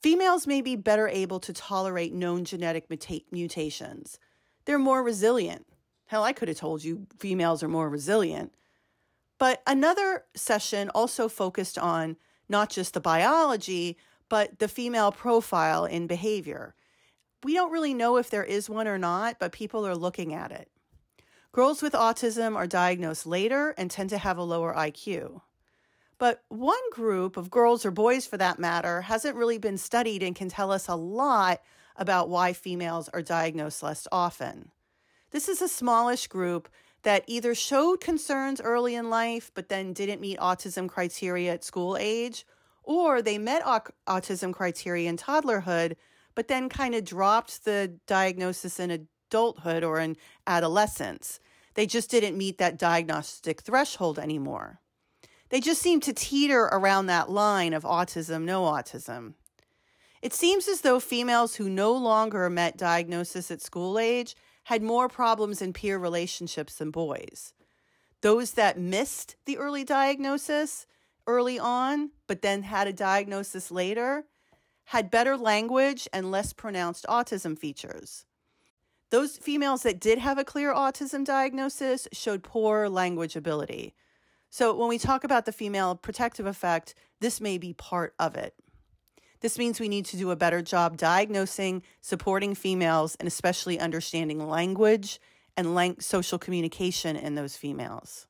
Females 0.02 0.48
may 0.48 0.60
be 0.60 0.74
better 0.74 1.06
able 1.06 1.38
to 1.38 1.52
tolerate 1.52 2.12
known 2.12 2.44
genetic 2.44 2.90
muta- 2.90 3.20
mutations. 3.30 4.18
They're 4.64 4.76
more 4.76 5.04
resilient. 5.04 5.66
Hell, 6.06 6.24
I 6.24 6.32
could 6.32 6.48
have 6.48 6.56
told 6.56 6.82
you 6.82 7.06
females 7.16 7.62
are 7.62 7.68
more 7.68 7.88
resilient. 7.88 8.56
But 9.38 9.62
another 9.68 10.24
session 10.34 10.90
also 10.92 11.28
focused 11.28 11.78
on 11.78 12.16
not 12.48 12.70
just 12.70 12.92
the 12.92 13.00
biology, 13.00 13.96
but 14.28 14.58
the 14.58 14.66
female 14.66 15.12
profile 15.12 15.84
in 15.84 16.08
behavior. 16.08 16.74
We 17.44 17.54
don't 17.54 17.70
really 17.70 17.94
know 17.94 18.16
if 18.16 18.30
there 18.30 18.42
is 18.42 18.68
one 18.68 18.88
or 18.88 18.98
not, 18.98 19.38
but 19.38 19.52
people 19.52 19.86
are 19.86 19.94
looking 19.94 20.34
at 20.34 20.50
it. 20.50 20.68
Girls 21.52 21.82
with 21.82 21.94
autism 21.94 22.56
are 22.56 22.66
diagnosed 22.66 23.26
later 23.26 23.74
and 23.78 23.90
tend 23.90 24.10
to 24.10 24.18
have 24.18 24.36
a 24.36 24.42
lower 24.42 24.74
IQ. 24.74 25.40
But 26.18 26.42
one 26.48 26.90
group 26.92 27.36
of 27.36 27.50
girls 27.50 27.86
or 27.86 27.90
boys, 27.90 28.26
for 28.26 28.36
that 28.36 28.58
matter, 28.58 29.02
hasn't 29.02 29.36
really 29.36 29.58
been 29.58 29.78
studied 29.78 30.22
and 30.22 30.36
can 30.36 30.48
tell 30.48 30.70
us 30.70 30.88
a 30.88 30.94
lot 30.94 31.60
about 31.96 32.28
why 32.28 32.52
females 32.52 33.08
are 33.10 33.22
diagnosed 33.22 33.82
less 33.82 34.06
often. 34.12 34.70
This 35.30 35.48
is 35.48 35.62
a 35.62 35.68
smallish 35.68 36.26
group 36.26 36.68
that 37.02 37.24
either 37.26 37.54
showed 37.54 38.00
concerns 38.00 38.60
early 38.60 38.94
in 38.94 39.08
life 39.08 39.50
but 39.54 39.68
then 39.68 39.92
didn't 39.92 40.20
meet 40.20 40.38
autism 40.38 40.88
criteria 40.88 41.52
at 41.52 41.64
school 41.64 41.96
age, 41.98 42.44
or 42.82 43.22
they 43.22 43.38
met 43.38 43.62
au- 43.64 43.80
autism 44.06 44.52
criteria 44.52 45.08
in 45.08 45.16
toddlerhood 45.16 45.94
but 46.38 46.46
then 46.46 46.68
kind 46.68 46.94
of 46.94 47.04
dropped 47.04 47.64
the 47.64 47.98
diagnosis 48.06 48.78
in 48.78 49.08
adulthood 49.28 49.84
or 49.84 49.98
in 49.98 50.16
adolescence. 50.46 51.40
They 51.74 51.86
just 51.86 52.10
didn't 52.10 52.36
meet 52.36 52.58
that 52.58 52.78
diagnostic 52.78 53.60
threshold 53.60 54.18
anymore. 54.18 54.80
They 55.50 55.60
just 55.60 55.80
seem 55.80 56.00
to 56.00 56.12
teeter 56.12 56.64
around 56.64 57.06
that 57.06 57.30
line 57.30 57.72
of 57.72 57.84
autism, 57.84 58.42
no 58.42 58.62
autism. 58.62 59.34
It 60.20 60.34
seems 60.34 60.66
as 60.66 60.80
though 60.80 61.00
females 61.00 61.54
who 61.56 61.70
no 61.70 61.92
longer 61.92 62.50
met 62.50 62.76
diagnosis 62.76 63.50
at 63.50 63.62
school 63.62 63.98
age 63.98 64.34
had 64.64 64.82
more 64.82 65.08
problems 65.08 65.62
in 65.62 65.72
peer 65.72 65.98
relationships 65.98 66.74
than 66.74 66.90
boys. 66.90 67.54
Those 68.20 68.52
that 68.52 68.78
missed 68.78 69.36
the 69.46 69.56
early 69.56 69.84
diagnosis 69.84 70.86
early 71.26 71.58
on, 71.58 72.10
but 72.26 72.42
then 72.42 72.62
had 72.64 72.88
a 72.88 72.92
diagnosis 72.92 73.70
later, 73.70 74.24
had 74.86 75.10
better 75.10 75.36
language 75.36 76.08
and 76.12 76.30
less 76.30 76.52
pronounced 76.52 77.06
autism 77.08 77.56
features. 77.56 78.24
Those 79.10 79.38
females 79.38 79.82
that 79.82 80.00
did 80.00 80.18
have 80.18 80.38
a 80.38 80.44
clear 80.44 80.74
autism 80.74 81.24
diagnosis 81.24 82.06
showed 82.12 82.42
poor 82.42 82.88
language 82.88 83.36
ability. 83.36 83.94
So, 84.50 84.74
when 84.74 84.88
we 84.88 84.98
talk 84.98 85.24
about 85.24 85.46
the 85.46 85.52
female 85.52 85.94
protective 85.94 86.46
effect, 86.46 86.94
this 87.20 87.40
may 87.40 87.58
be 87.58 87.72
part 87.72 88.14
of 88.18 88.36
it. 88.36 88.54
This 89.40 89.58
means 89.58 89.78
we 89.78 89.88
need 89.88 90.06
to 90.06 90.16
do 90.16 90.30
a 90.30 90.36
better 90.36 90.62
job 90.62 90.96
diagnosing, 90.96 91.82
supporting 92.00 92.54
females, 92.54 93.14
and 93.16 93.26
especially 93.26 93.78
understanding 93.78 94.46
language 94.48 95.20
and 95.56 95.74
lang- 95.74 96.00
social 96.00 96.38
communication 96.38 97.16
in 97.16 97.34
those 97.34 97.56
females. 97.56 98.26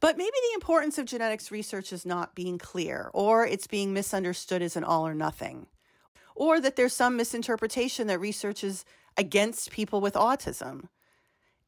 But 0.00 0.16
maybe 0.16 0.30
the 0.30 0.54
importance 0.54 0.98
of 0.98 1.06
genetics 1.06 1.50
research 1.50 1.92
is 1.92 2.06
not 2.06 2.34
being 2.34 2.58
clear, 2.58 3.10
or 3.12 3.46
it's 3.46 3.66
being 3.66 3.92
misunderstood 3.92 4.62
as 4.62 4.76
an 4.76 4.84
all 4.84 5.06
or 5.06 5.14
nothing, 5.14 5.66
or 6.38 6.60
that 6.60 6.76
there's 6.76 6.94
some 6.94 7.16
misinterpretation 7.16 8.06
that 8.06 8.20
research 8.20 8.62
is 8.62 8.84
against 9.16 9.72
people 9.72 10.00
with 10.00 10.14
autism. 10.14 10.84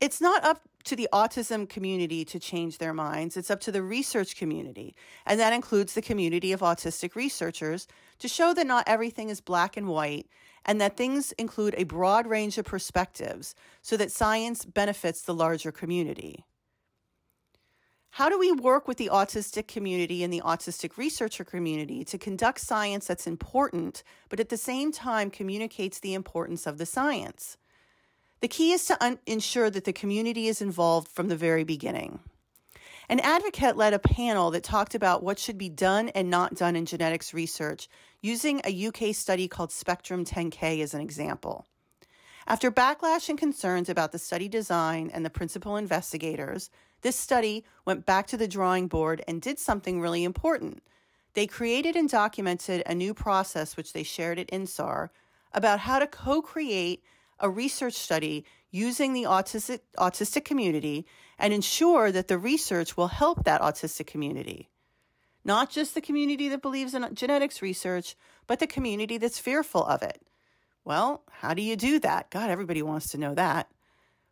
It's 0.01 0.21
not 0.21 0.45
up 0.45 0.63
to 0.85 0.97
the 0.97 1.09
autism 1.13 1.69
community 1.69 2.25
to 2.25 2.39
change 2.39 2.79
their 2.79 2.95
minds. 2.95 3.37
It's 3.37 3.51
up 3.51 3.61
to 3.63 3.73
the 3.73 3.83
research 3.83 4.37
community. 4.37 4.95
And 5.27 5.39
that 5.41 5.53
includes 5.53 5.93
the 5.93 6.01
community 6.01 6.53
of 6.53 6.61
autistic 6.61 7.15
researchers 7.17 7.87
to 8.21 8.29
show 8.29 8.55
that 8.55 8.67
not 8.67 8.85
everything 8.87 9.29
is 9.29 9.41
black 9.41 9.77
and 9.77 9.89
white 9.89 10.27
and 10.65 10.81
that 10.81 10.97
things 10.97 11.33
include 11.33 11.75
a 11.77 11.85
broad 11.85 12.27
range 12.27 12.57
of 12.57 12.65
perspectives 12.65 13.55
so 13.83 13.97
that 13.97 14.13
science 14.13 14.65
benefits 14.65 15.23
the 15.23 15.35
larger 15.35 15.73
community. 15.73 16.45
How 18.13 18.29
do 18.29 18.39
we 18.39 18.51
work 18.51 18.89
with 18.89 18.97
the 18.97 19.11
autistic 19.13 19.69
community 19.69 20.25
and 20.25 20.33
the 20.33 20.43
autistic 20.43 20.97
researcher 20.97 21.45
community 21.45 22.05
to 22.05 22.19
conduct 22.19 22.61
science 22.61 23.07
that's 23.07 23.27
important, 23.27 24.03
but 24.29 24.41
at 24.41 24.49
the 24.49 24.57
same 24.57 24.91
time 24.91 25.31
communicates 25.31 26.01
the 26.01 26.15
importance 26.15 26.67
of 26.67 26.79
the 26.79 26.87
science? 26.87 27.57
The 28.41 28.49
key 28.49 28.73
is 28.73 28.85
to 28.87 29.03
un- 29.03 29.19
ensure 29.27 29.71
that 29.71 29.85
the 29.85 29.93
community 29.93 30.49
is 30.49 30.61
involved 30.61 31.09
from 31.09 31.29
the 31.29 31.37
very 31.37 31.63
beginning. 31.63 32.21
An 33.09 33.21
advocate 33.21 33.77
led 33.77 33.93
a 33.93 33.99
panel 33.99 34.51
that 34.53 34.65
talked 34.65 34.95
about 34.95 35.23
what 35.23 35.39
should 35.39 35.59
be 35.59 35.69
done 35.69 36.09
and 36.11 36.31
not 36.31 36.55
done 36.55 36.77
in 36.77 36.87
genetics 36.87 37.35
research 37.35 37.89
using 38.23 38.61
a 38.65 38.87
UK 38.87 39.15
study 39.15 39.47
called 39.47 39.73
Spectrum 39.73 40.25
10K 40.25 40.83
as 40.83 40.95
an 40.95 41.01
example. 41.01 41.67
After 42.47 42.71
backlash 42.71 43.29
and 43.29 43.39
concerns 43.39 43.89
about 43.89 44.13
the 44.13 44.19
study 44.19 44.49
design 44.49 45.11
and 45.13 45.25
the 45.25 45.31
principal 45.31 45.77
investigators, 45.77 46.71
this 47.03 47.17
study 47.17 47.65
went 47.85 48.07
back 48.07 48.27
to 48.29 48.37
the 48.37 48.49
drawing 48.49 48.89
board 48.89 49.23
and 49.27 49.41
did 49.41 49.59
something 49.59 50.01
really 50.01 50.25
important. 50.25 50.83
They 51.35 51.47
created 51.47 51.97
and 51.97 52.09
documented 52.09 52.83
a 52.87 52.95
new 52.95 53.15
process, 53.15 53.77
which 53.77 53.93
they 53.93 54.03
shared 54.03 54.39
at 54.39 54.49
INSAR, 54.49 55.11
about 55.53 55.81
how 55.81 55.99
to 55.99 56.07
co 56.07 56.43
create 56.43 57.03
a 57.39 57.49
research 57.49 57.95
study 57.95 58.45
using 58.71 59.13
the 59.13 59.25
autistic, 59.25 59.81
autistic 59.99 60.45
community 60.45 61.07
and 61.39 61.53
ensure 61.53 62.13
that 62.13 62.29
the 62.29 62.39
research 62.39 62.97
will 62.97 63.09
help 63.09 63.45
that 63.45 63.61
autistic 63.61 64.07
community. 64.07 64.69
Not 65.45 65.71
just 65.71 65.95
the 65.95 66.01
community 66.01 66.49
that 66.51 66.63
believes 66.63 66.95
in 66.95 67.15
genetics 67.15 67.63
research, 67.63 68.15
but 68.47 68.59
the 68.59 68.67
community 68.67 69.17
that's 69.17 69.39
fearful 69.39 69.85
of 69.85 70.03
it. 70.03 70.21
Well, 70.85 71.23
how 71.31 71.55
do 71.55 71.63
you 71.63 71.77
do 71.77 71.99
that? 72.01 72.31
God, 72.31 72.51
everybody 72.51 72.83
wants 72.83 73.11
to 73.11 73.19
know 73.19 73.35
that. 73.35 73.69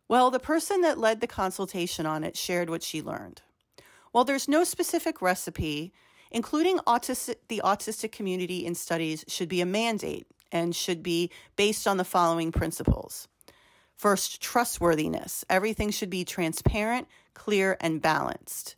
Well, 0.09 0.31
the 0.31 0.39
person 0.39 0.81
that 0.81 0.97
led 0.97 1.21
the 1.21 1.27
consultation 1.27 2.07
on 2.07 2.23
it 2.23 2.35
shared 2.35 2.69
what 2.69 2.81
she 2.81 2.99
learned. 2.99 3.43
While 4.11 4.25
there's 4.25 4.47
no 4.47 4.63
specific 4.63 5.21
recipe, 5.21 5.93
including 6.31 6.79
autistic, 6.79 7.35
the 7.47 7.61
autistic 7.63 8.11
community 8.11 8.65
in 8.65 8.73
studies 8.73 9.23
should 9.27 9.47
be 9.47 9.61
a 9.61 9.67
mandate 9.67 10.25
and 10.51 10.75
should 10.75 11.03
be 11.03 11.29
based 11.55 11.87
on 11.87 11.97
the 11.97 12.03
following 12.03 12.51
principles. 12.51 13.27
First, 13.95 14.41
trustworthiness. 14.41 15.45
Everything 15.47 15.91
should 15.91 16.09
be 16.09 16.25
transparent, 16.25 17.07
clear, 17.35 17.77
and 17.79 18.01
balanced. 18.01 18.75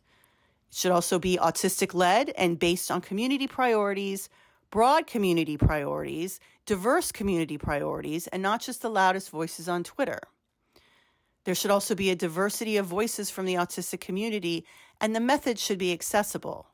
It 0.68 0.76
should 0.76 0.92
also 0.92 1.18
be 1.18 1.38
autistic 1.38 1.94
led 1.94 2.28
and 2.36 2.58
based 2.58 2.90
on 2.90 3.00
community 3.00 3.46
priorities, 3.46 4.28
broad 4.70 5.06
community 5.06 5.56
priorities, 5.56 6.40
diverse 6.66 7.10
community 7.10 7.56
priorities, 7.56 8.26
and 8.26 8.42
not 8.42 8.60
just 8.60 8.82
the 8.82 8.90
loudest 8.90 9.30
voices 9.30 9.66
on 9.66 9.82
Twitter. 9.82 10.20
There 11.44 11.54
should 11.54 11.70
also 11.70 11.94
be 11.94 12.10
a 12.10 12.16
diversity 12.16 12.76
of 12.76 12.86
voices 12.86 13.30
from 13.30 13.46
the 13.46 13.54
autistic 13.54 14.00
community, 14.00 14.64
and 15.00 15.14
the 15.14 15.20
method 15.20 15.58
should 15.58 15.78
be 15.78 15.92
accessible. 15.92 16.68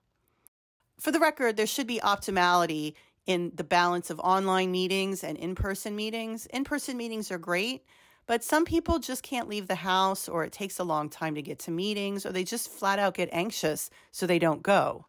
For 0.98 1.10
the 1.10 1.20
record, 1.20 1.56
there 1.56 1.66
should 1.66 1.86
be 1.86 2.00
optimality 2.00 2.94
in 3.26 3.52
the 3.54 3.64
balance 3.64 4.10
of 4.10 4.18
online 4.20 4.70
meetings 4.70 5.22
and 5.22 5.38
in 5.38 5.54
person 5.54 5.94
meetings. 5.94 6.46
In 6.46 6.64
person 6.64 6.96
meetings 6.96 7.30
are 7.30 7.38
great, 7.38 7.84
but 8.26 8.44
some 8.44 8.66
people 8.66 8.98
just 8.98 9.22
can't 9.22 9.48
leave 9.48 9.68
the 9.68 9.76
house, 9.76 10.28
or 10.28 10.44
it 10.44 10.52
takes 10.52 10.78
a 10.78 10.84
long 10.84 11.08
time 11.08 11.34
to 11.34 11.42
get 11.42 11.58
to 11.60 11.70
meetings, 11.70 12.26
or 12.26 12.32
they 12.32 12.44
just 12.44 12.70
flat 12.70 12.98
out 12.98 13.14
get 13.14 13.30
anxious, 13.32 13.88
so 14.12 14.26
they 14.26 14.38
don't 14.38 14.62
go. 14.62 15.06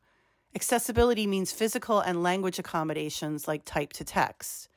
Accessibility 0.55 1.27
means 1.27 1.51
physical 1.51 1.99
and 1.99 2.23
language 2.23 2.59
accommodations 2.59 3.47
like 3.47 3.65
type 3.65 3.91
to 3.93 4.05
text. 4.05 4.68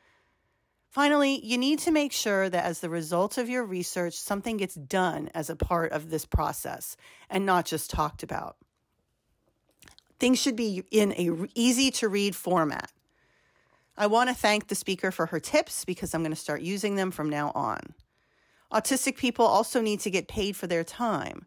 Finally, 0.92 1.40
you 1.42 1.56
need 1.56 1.78
to 1.78 1.90
make 1.90 2.12
sure 2.12 2.50
that 2.50 2.66
as 2.66 2.80
the 2.80 2.90
result 2.90 3.38
of 3.38 3.48
your 3.48 3.64
research, 3.64 4.12
something 4.12 4.58
gets 4.58 4.74
done 4.74 5.30
as 5.32 5.48
a 5.48 5.56
part 5.56 5.90
of 5.90 6.10
this 6.10 6.26
process 6.26 6.98
and 7.30 7.46
not 7.46 7.64
just 7.64 7.88
talked 7.88 8.22
about. 8.22 8.56
Things 10.18 10.38
should 10.38 10.54
be 10.54 10.84
in 10.90 11.12
a 11.12 11.48
easy 11.54 11.90
to 11.92 12.10
read 12.10 12.36
format. 12.36 12.92
I 13.96 14.06
want 14.06 14.28
to 14.28 14.34
thank 14.34 14.68
the 14.68 14.74
speaker 14.74 15.10
for 15.10 15.24
her 15.26 15.40
tips 15.40 15.86
because 15.86 16.12
I'm 16.12 16.20
going 16.20 16.30
to 16.30 16.36
start 16.36 16.60
using 16.60 16.96
them 16.96 17.10
from 17.10 17.30
now 17.30 17.52
on. 17.54 17.94
Autistic 18.70 19.16
people 19.16 19.46
also 19.46 19.80
need 19.80 20.00
to 20.00 20.10
get 20.10 20.28
paid 20.28 20.56
for 20.56 20.66
their 20.66 20.84
time. 20.84 21.46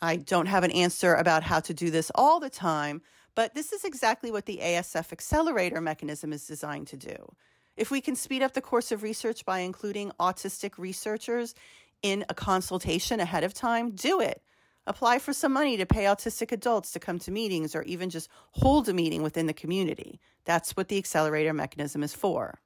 I 0.00 0.14
don't 0.14 0.46
have 0.46 0.62
an 0.62 0.70
answer 0.70 1.14
about 1.14 1.42
how 1.42 1.58
to 1.58 1.74
do 1.74 1.90
this 1.90 2.12
all 2.14 2.38
the 2.38 2.48
time, 2.48 3.02
but 3.34 3.52
this 3.52 3.72
is 3.72 3.84
exactly 3.84 4.30
what 4.30 4.46
the 4.46 4.60
ASF 4.62 5.10
accelerator 5.10 5.80
mechanism 5.80 6.32
is 6.32 6.46
designed 6.46 6.86
to 6.86 6.96
do. 6.96 7.34
If 7.80 7.90
we 7.90 8.02
can 8.02 8.14
speed 8.14 8.42
up 8.42 8.52
the 8.52 8.60
course 8.60 8.92
of 8.92 9.02
research 9.02 9.46
by 9.46 9.60
including 9.60 10.12
autistic 10.20 10.76
researchers 10.76 11.54
in 12.02 12.26
a 12.28 12.34
consultation 12.34 13.20
ahead 13.20 13.42
of 13.42 13.54
time, 13.54 13.92
do 13.92 14.20
it. 14.20 14.42
Apply 14.86 15.18
for 15.18 15.32
some 15.32 15.54
money 15.54 15.78
to 15.78 15.86
pay 15.86 16.04
autistic 16.04 16.52
adults 16.52 16.92
to 16.92 17.00
come 17.00 17.18
to 17.20 17.30
meetings 17.30 17.74
or 17.74 17.82
even 17.84 18.10
just 18.10 18.28
hold 18.50 18.86
a 18.90 18.92
meeting 18.92 19.22
within 19.22 19.46
the 19.46 19.54
community. 19.54 20.20
That's 20.44 20.76
what 20.76 20.88
the 20.88 20.98
accelerator 20.98 21.54
mechanism 21.54 22.02
is 22.02 22.12
for. 22.12 22.60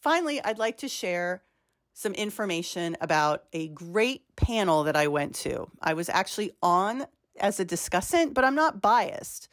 Finally, 0.00 0.42
I'd 0.42 0.58
like 0.58 0.78
to 0.78 0.88
share 0.88 1.44
some 1.92 2.14
information 2.14 2.96
about 3.00 3.44
a 3.52 3.68
great 3.68 4.24
panel 4.34 4.82
that 4.82 4.96
I 4.96 5.06
went 5.06 5.36
to. 5.36 5.70
I 5.80 5.94
was 5.94 6.08
actually 6.08 6.50
on 6.60 7.06
as 7.38 7.60
a 7.60 7.64
discussant, 7.64 8.34
but 8.34 8.44
I'm 8.44 8.56
not 8.56 8.82
biased. 8.82 9.48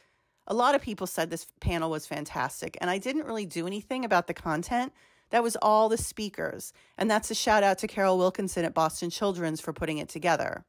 A 0.51 0.53
lot 0.53 0.75
of 0.75 0.81
people 0.81 1.07
said 1.07 1.29
this 1.29 1.47
panel 1.61 1.89
was 1.89 2.05
fantastic, 2.05 2.77
and 2.81 2.89
I 2.89 2.97
didn't 2.97 3.25
really 3.25 3.45
do 3.45 3.65
anything 3.65 4.03
about 4.03 4.27
the 4.27 4.33
content. 4.33 4.91
That 5.29 5.43
was 5.43 5.55
all 5.55 5.87
the 5.87 5.97
speakers. 5.97 6.73
And 6.97 7.09
that's 7.09 7.31
a 7.31 7.35
shout 7.35 7.63
out 7.63 7.77
to 7.77 7.87
Carol 7.87 8.17
Wilkinson 8.17 8.65
at 8.65 8.73
Boston 8.73 9.09
Children's 9.09 9.61
for 9.61 9.71
putting 9.71 9.97
it 9.97 10.09
together. 10.09 10.65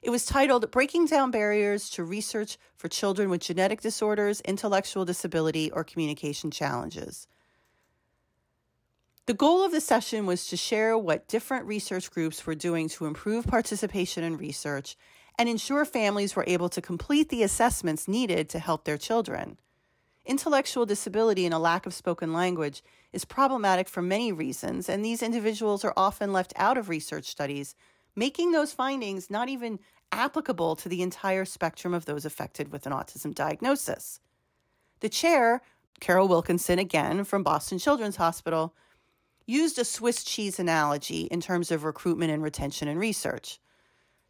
It 0.00 0.10
was 0.10 0.24
titled 0.24 0.70
Breaking 0.70 1.06
Down 1.06 1.32
Barriers 1.32 1.90
to 1.90 2.04
Research 2.04 2.56
for 2.76 2.86
Children 2.86 3.30
with 3.30 3.40
Genetic 3.40 3.80
Disorders, 3.80 4.42
Intellectual 4.42 5.04
Disability, 5.04 5.72
or 5.72 5.82
Communication 5.82 6.52
Challenges. 6.52 7.26
The 9.26 9.34
goal 9.34 9.64
of 9.64 9.72
the 9.72 9.80
session 9.80 10.24
was 10.24 10.46
to 10.46 10.56
share 10.56 10.96
what 10.96 11.26
different 11.26 11.66
research 11.66 12.12
groups 12.12 12.46
were 12.46 12.54
doing 12.54 12.88
to 12.90 13.06
improve 13.06 13.48
participation 13.48 14.22
in 14.22 14.36
research 14.36 14.96
and 15.40 15.48
ensure 15.48 15.86
families 15.86 16.36
were 16.36 16.44
able 16.46 16.68
to 16.68 16.82
complete 16.82 17.30
the 17.30 17.42
assessments 17.42 18.06
needed 18.06 18.46
to 18.46 18.58
help 18.58 18.84
their 18.84 18.98
children. 18.98 19.56
Intellectual 20.26 20.84
disability 20.84 21.46
and 21.46 21.54
a 21.54 21.58
lack 21.58 21.86
of 21.86 21.94
spoken 21.94 22.34
language 22.34 22.82
is 23.14 23.24
problematic 23.24 23.88
for 23.88 24.02
many 24.02 24.32
reasons, 24.32 24.86
and 24.86 25.02
these 25.02 25.22
individuals 25.22 25.82
are 25.82 25.94
often 25.96 26.30
left 26.30 26.52
out 26.56 26.76
of 26.76 26.90
research 26.90 27.24
studies, 27.24 27.74
making 28.14 28.52
those 28.52 28.74
findings 28.74 29.30
not 29.30 29.48
even 29.48 29.78
applicable 30.12 30.76
to 30.76 30.90
the 30.90 31.00
entire 31.00 31.46
spectrum 31.46 31.94
of 31.94 32.04
those 32.04 32.26
affected 32.26 32.70
with 32.70 32.84
an 32.84 32.92
autism 32.92 33.34
diagnosis. 33.34 34.20
The 35.00 35.08
chair, 35.08 35.62
Carol 36.00 36.28
Wilkinson, 36.28 36.78
again 36.78 37.24
from 37.24 37.42
Boston 37.42 37.78
Children's 37.78 38.16
Hospital, 38.16 38.74
used 39.46 39.78
a 39.78 39.86
Swiss 39.86 40.22
cheese 40.22 40.58
analogy 40.58 41.22
in 41.22 41.40
terms 41.40 41.70
of 41.70 41.84
recruitment 41.84 42.30
and 42.30 42.42
retention 42.42 42.88
and 42.88 43.00
research. 43.00 43.58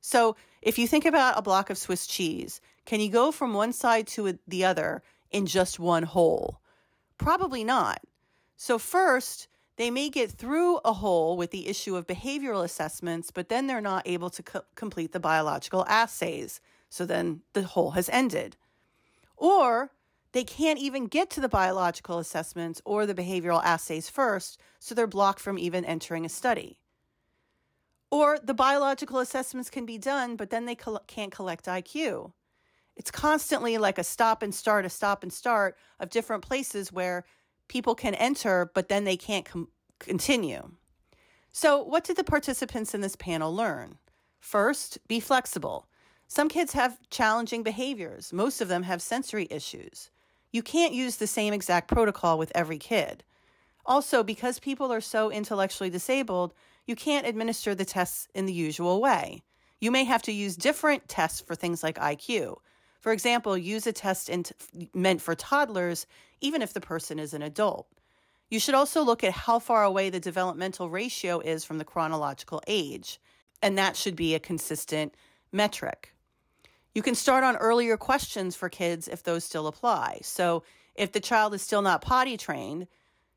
So, 0.01 0.37
if 0.63 0.79
you 0.79 0.87
think 0.87 1.05
about 1.05 1.39
a 1.39 1.43
block 1.43 1.71
of 1.71 1.79
Swiss 1.79 2.07
cheese, 2.07 2.61
can 2.85 3.01
you 3.01 3.11
go 3.11 3.33
from 3.33 3.55
one 3.55 3.73
side 3.73 4.07
to 4.09 4.39
the 4.47 4.65
other 4.65 5.03
in 5.31 5.47
just 5.47 5.79
one 5.79 6.03
hole? 6.03 6.61
Probably 7.19 7.65
not. 7.65 8.01
So, 8.57 8.79
first, 8.79 9.49
they 9.81 9.91
may 9.91 10.11
get 10.11 10.31
through 10.31 10.77
a 10.85 10.93
hole 10.93 11.39
with 11.39 11.53
the 11.53 11.67
issue 11.67 11.97
of 11.97 12.07
behavioral 12.07 12.65
assessments, 12.65 13.31
but 13.31 13.49
then 13.49 13.67
they're 13.67 13.81
not 13.81 14.07
able 14.07 14.29
to 14.29 14.43
co- 14.43 14.65
complete 14.75 15.13
the 15.13 15.21
biological 15.21 15.87
assays. 15.87 16.61
So 16.91 17.07
then 17.07 17.41
the 17.55 17.63
hole 17.63 17.93
has 17.93 18.11
ended. 18.11 18.59
Or 19.39 19.93
they 20.33 20.45
can't 20.45 20.79
even 20.79 21.07
get 21.07 21.31
to 21.31 21.41
the 21.41 21.49
biological 21.49 22.19
assessments 22.19 22.83
or 22.85 23.07
the 23.07 23.15
behavioral 23.15 23.65
assays 23.65 24.11
first, 24.11 24.61
so 24.79 24.95
they're 24.95 25.07
blocked 25.07 25.41
from 25.41 25.59
even 25.59 25.85
entering 25.85 26.27
a 26.27 26.29
study. 26.29 26.80
Or 28.11 28.39
the 28.43 28.55
biological 28.55 29.19
assessments 29.19 29.71
can 29.71 29.87
be 29.87 29.99
done, 29.99 30.37
but 30.37 30.51
then 30.51 30.65
they 30.67 30.75
col- 30.75 31.03
can't 31.07 31.33
collect 31.33 31.67
IQ. 31.67 32.33
It's 32.97 33.11
constantly 33.11 33.79
like 33.79 33.99
a 33.99 34.05
stop 34.05 34.43
and 34.43 34.55
start, 34.55 34.85
a 34.85 34.91
stop 34.91 35.23
and 35.23 35.33
start 35.33 35.77
of 35.99 36.11
different 36.11 36.43
places 36.43 36.93
where 36.93 37.25
people 37.69 37.95
can 37.95 38.15
enter, 38.15 38.71
but 38.75 38.89
then 38.89 39.05
they 39.05 39.17
can't 39.17 39.47
com- 39.47 39.69
continue. 39.99 40.73
So, 41.53 41.83
what 41.83 42.05
did 42.05 42.17
the 42.17 42.25
participants 42.25 42.95
in 42.95 43.01
this 43.01 43.17
panel 43.17 43.55
learn? 43.55 43.99
First, 44.41 44.99
be 45.09 45.21
flexible. 45.21 45.89
Some 46.27 46.49
kids 46.49 46.73
have 46.73 46.99
challenging 47.11 47.63
behaviors, 47.63 48.33
most 48.33 48.61
of 48.61 48.69
them 48.69 48.85
have 48.85 49.03
sensory 49.03 49.47
issues 49.51 50.11
you 50.53 50.63
can't 50.63 50.93
use 50.93 51.17
the 51.17 51.27
same 51.27 51.53
exact 51.53 51.89
protocol 51.89 52.39
with 52.39 52.53
every 52.55 52.79
kid. 52.79 53.23
Also, 53.87 54.23
because 54.23 54.59
people 54.59 54.93
are 54.93 55.01
so 55.01 55.31
intellectually 55.31 55.91
disabled, 55.91 56.55
you 56.91 56.97
can't 56.97 57.25
administer 57.25 57.73
the 57.73 57.85
tests 57.85 58.27
in 58.35 58.47
the 58.47 58.53
usual 58.53 59.01
way. 59.01 59.45
You 59.81 59.93
may 59.93 60.03
have 60.03 60.23
to 60.23 60.33
use 60.33 60.57
different 60.57 61.09
tests 61.09 61.41
for 61.41 61.55
things 61.55 61.85
like 61.85 61.95
IQ. 61.95 62.57
For 62.99 63.13
example, 63.13 63.57
use 63.57 63.87
a 63.87 63.93
test 63.93 64.27
t- 64.27 64.91
meant 64.93 65.23
for 65.23 65.37
toddlers, 65.37 66.09
even 66.41 66.63
if 66.63 66.73
the 66.73 66.81
person 66.81 67.21
is 67.21 67.33
an 67.33 67.43
adult. 67.43 67.87
You 68.51 68.59
should 68.59 68.75
also 68.75 69.05
look 69.05 69.23
at 69.23 69.31
how 69.31 69.61
far 69.61 69.85
away 69.85 70.11
the 70.11 70.19
developmental 70.19 70.91
ratio 70.91 71.39
is 71.39 71.65
from 71.65 71.79
the 71.79 71.85
chronological 71.85 72.61
age, 72.67 73.21
and 73.63 73.79
that 73.79 73.97
should 73.97 74.17
be 74.17 74.35
a 74.35 74.41
consistent 74.41 75.15
metric. 75.53 76.13
You 76.93 77.03
can 77.03 77.15
start 77.15 77.45
on 77.45 77.57
earlier 77.59 77.97
questions 77.97 78.57
for 78.57 78.69
kids 78.69 79.07
if 79.07 79.23
those 79.23 79.45
still 79.45 79.69
apply. 79.69 80.19
So 80.23 80.65
if 80.97 81.13
the 81.13 81.21
child 81.21 81.55
is 81.55 81.63
still 81.63 81.83
not 81.83 82.03
potty 82.03 82.37
trained, 82.37 82.89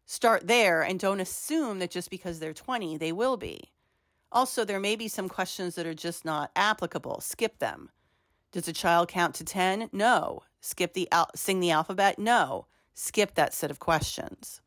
start 0.06 0.48
there 0.48 0.82
and 0.82 1.00
don't 1.00 1.20
assume 1.20 1.80
that 1.80 1.92
just 1.92 2.10
because 2.10 2.40
they're 2.40 2.54
20, 2.54 2.98
they 2.98 3.12
will 3.12 3.38
be. 3.38 3.72
Also, 4.32 4.66
there 4.66 4.80
may 4.80 4.96
be 4.96 5.08
some 5.08 5.30
questions 5.30 5.76
that 5.76 5.86
are 5.86 5.94
just 5.94 6.26
not 6.26 6.52
applicable. 6.56 7.22
Skip 7.22 7.60
them. 7.60 7.90
Does 8.52 8.68
a 8.68 8.74
child 8.74 9.08
count 9.08 9.36
to 9.36 9.44
10? 9.44 9.90
No. 9.92 10.44
Skip 10.62 10.94
the 10.94 11.08
al- 11.12 11.30
sing 11.36 11.60
the 11.60 11.72
alphabet? 11.72 12.18
No. 12.20 12.68
Skip 12.94 13.36
that 13.36 13.54
set 13.54 13.72
of 13.72 13.80
questions. 13.80 14.62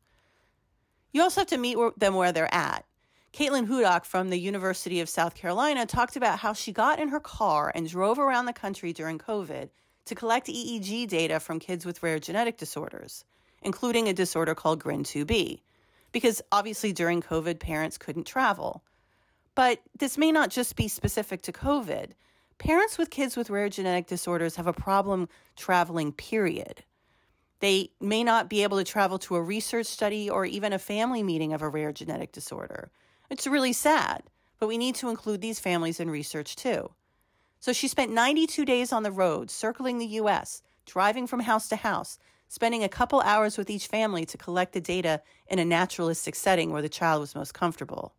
You 1.11 1.21
also 1.21 1.41
have 1.41 1.47
to 1.47 1.57
meet 1.57 1.77
them 1.97 2.15
where 2.15 2.31
they're 2.31 2.53
at. 2.53 2.85
Caitlin 3.33 3.67
Hudac 3.67 4.05
from 4.05 4.29
the 4.29 4.39
University 4.39 4.99
of 4.99 5.09
South 5.09 5.35
Carolina 5.35 5.85
talked 5.85 6.15
about 6.15 6.39
how 6.39 6.53
she 6.53 6.71
got 6.71 6.99
in 6.99 7.09
her 7.09 7.19
car 7.19 7.71
and 7.75 7.87
drove 7.87 8.19
around 8.19 8.45
the 8.45 8.53
country 8.53 8.93
during 8.93 9.19
COVID 9.19 9.69
to 10.05 10.15
collect 10.15 10.47
EEG 10.47 11.07
data 11.07 11.39
from 11.39 11.59
kids 11.59 11.85
with 11.85 12.01
rare 12.01 12.19
genetic 12.19 12.57
disorders, 12.57 13.25
including 13.61 14.07
a 14.07 14.13
disorder 14.13 14.55
called 14.55 14.83
GRIN2B, 14.83 15.61
because 16.11 16.41
obviously 16.51 16.93
during 16.93 17.21
COVID, 17.21 17.59
parents 17.59 17.97
couldn't 17.97 18.25
travel. 18.25 18.83
But 19.55 19.81
this 19.97 20.17
may 20.17 20.31
not 20.31 20.49
just 20.49 20.75
be 20.75 20.87
specific 20.87 21.41
to 21.43 21.51
COVID. 21.51 22.11
Parents 22.59 22.97
with 22.97 23.09
kids 23.09 23.35
with 23.35 23.49
rare 23.49 23.69
genetic 23.69 24.07
disorders 24.07 24.55
have 24.55 24.67
a 24.67 24.73
problem 24.73 25.29
traveling, 25.55 26.11
period. 26.11 26.83
They 27.59 27.89
may 27.99 28.23
not 28.23 28.49
be 28.49 28.63
able 28.63 28.77
to 28.77 28.83
travel 28.83 29.17
to 29.19 29.35
a 29.35 29.41
research 29.41 29.87
study 29.87 30.29
or 30.29 30.45
even 30.45 30.73
a 30.73 30.79
family 30.79 31.23
meeting 31.23 31.53
of 31.53 31.61
a 31.61 31.69
rare 31.69 31.91
genetic 31.91 32.31
disorder. 32.31 32.91
It's 33.29 33.47
really 33.47 33.73
sad, 33.73 34.23
but 34.59 34.67
we 34.67 34.77
need 34.77 34.95
to 34.95 35.09
include 35.09 35.41
these 35.41 35.59
families 35.59 35.99
in 35.99 36.09
research 36.09 36.55
too. 36.55 36.91
So 37.59 37.73
she 37.73 37.87
spent 37.87 38.11
92 38.11 38.65
days 38.65 38.93
on 38.93 39.03
the 39.03 39.11
road, 39.11 39.49
circling 39.49 39.97
the 39.97 40.05
US, 40.21 40.61
driving 40.85 41.25
from 41.25 41.41
house 41.41 41.67
to 41.69 41.75
house, 41.75 42.19
spending 42.47 42.83
a 42.83 42.89
couple 42.89 43.21
hours 43.21 43.57
with 43.57 43.69
each 43.69 43.87
family 43.87 44.25
to 44.25 44.37
collect 44.37 44.73
the 44.73 44.81
data 44.81 45.21
in 45.47 45.59
a 45.59 45.65
naturalistic 45.65 46.35
setting 46.35 46.71
where 46.71 46.81
the 46.81 46.89
child 46.89 47.21
was 47.21 47.35
most 47.35 47.53
comfortable. 47.53 48.13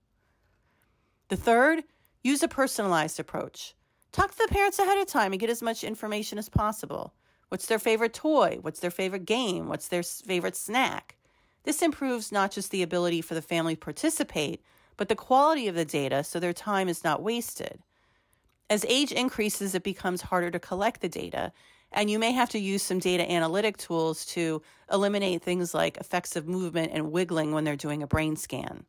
The 1.29 1.37
third, 1.37 1.85
use 2.23 2.43
a 2.43 2.49
personalized 2.49 3.21
approach. 3.21 3.75
Talk 4.13 4.31
to 4.33 4.39
the 4.39 4.53
parents 4.53 4.79
ahead 4.79 4.99
of 4.99 5.07
time 5.07 5.33
and 5.33 5.41
get 5.41 5.51
as 5.51 5.63
much 5.63 5.85
information 5.85 6.39
as 6.39 6.49
possible. 6.49 7.13
What's 7.49 7.67
their 7.67 7.79
favorite 7.79 8.15
toy? 8.15 8.59
What's 8.61 8.81
their 8.81 8.91
favorite 8.91 9.25
game? 9.25 9.69
What's 9.69 9.89
their 9.89 10.03
favorite 10.03 10.57
snack? 10.57 11.17
This 11.65 11.83
improves 11.83 12.33
not 12.33 12.51
just 12.51 12.71
the 12.71 12.83
ability 12.83 13.21
for 13.21 13.35
the 13.35 13.43
family 13.43 13.75
to 13.75 13.81
participate, 13.81 14.63
but 14.97 15.09
the 15.09 15.15
quality 15.15 15.69
of 15.69 15.75
the 15.75 15.85
data 15.85 16.25
so 16.25 16.41
their 16.41 16.53
time 16.53 16.89
is 16.89 17.05
not 17.05 17.23
wasted. 17.23 17.81
As 18.71 18.85
age 18.87 19.13
increases, 19.13 19.75
it 19.75 19.83
becomes 19.83 20.23
harder 20.23 20.51
to 20.51 20.59
collect 20.59 21.01
the 21.01 21.09
data, 21.09 21.53
and 21.93 22.11
you 22.11 22.19
may 22.19 22.33
have 22.33 22.51
to 22.51 22.59
use 22.59 22.83
some 22.83 22.99
data 22.99 23.31
analytic 23.31 23.77
tools 23.77 24.25
to 24.27 24.63
eliminate 24.93 25.43
things 25.43 25.75
like 25.75 25.97
effects 25.97 26.37
of 26.37 26.47
movement 26.47 26.93
and 26.93 27.13
wiggling 27.13 27.53
when 27.53 27.65
they're 27.65 27.77
doing 27.77 28.03
a 28.03 28.07
brain 28.07 28.37
scan. 28.37 28.85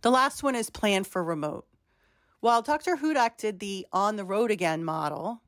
The 0.00 0.10
last 0.10 0.42
one 0.42 0.54
is 0.54 0.70
plan 0.70 1.04
for 1.04 1.22
remote. 1.22 1.66
While 2.40 2.62
Dr. 2.62 2.96
Hudac 2.96 3.36
did 3.36 3.60
the 3.60 3.86
on 3.92 4.16
the 4.16 4.24
road 4.24 4.50
again 4.50 4.84
model 4.84 5.42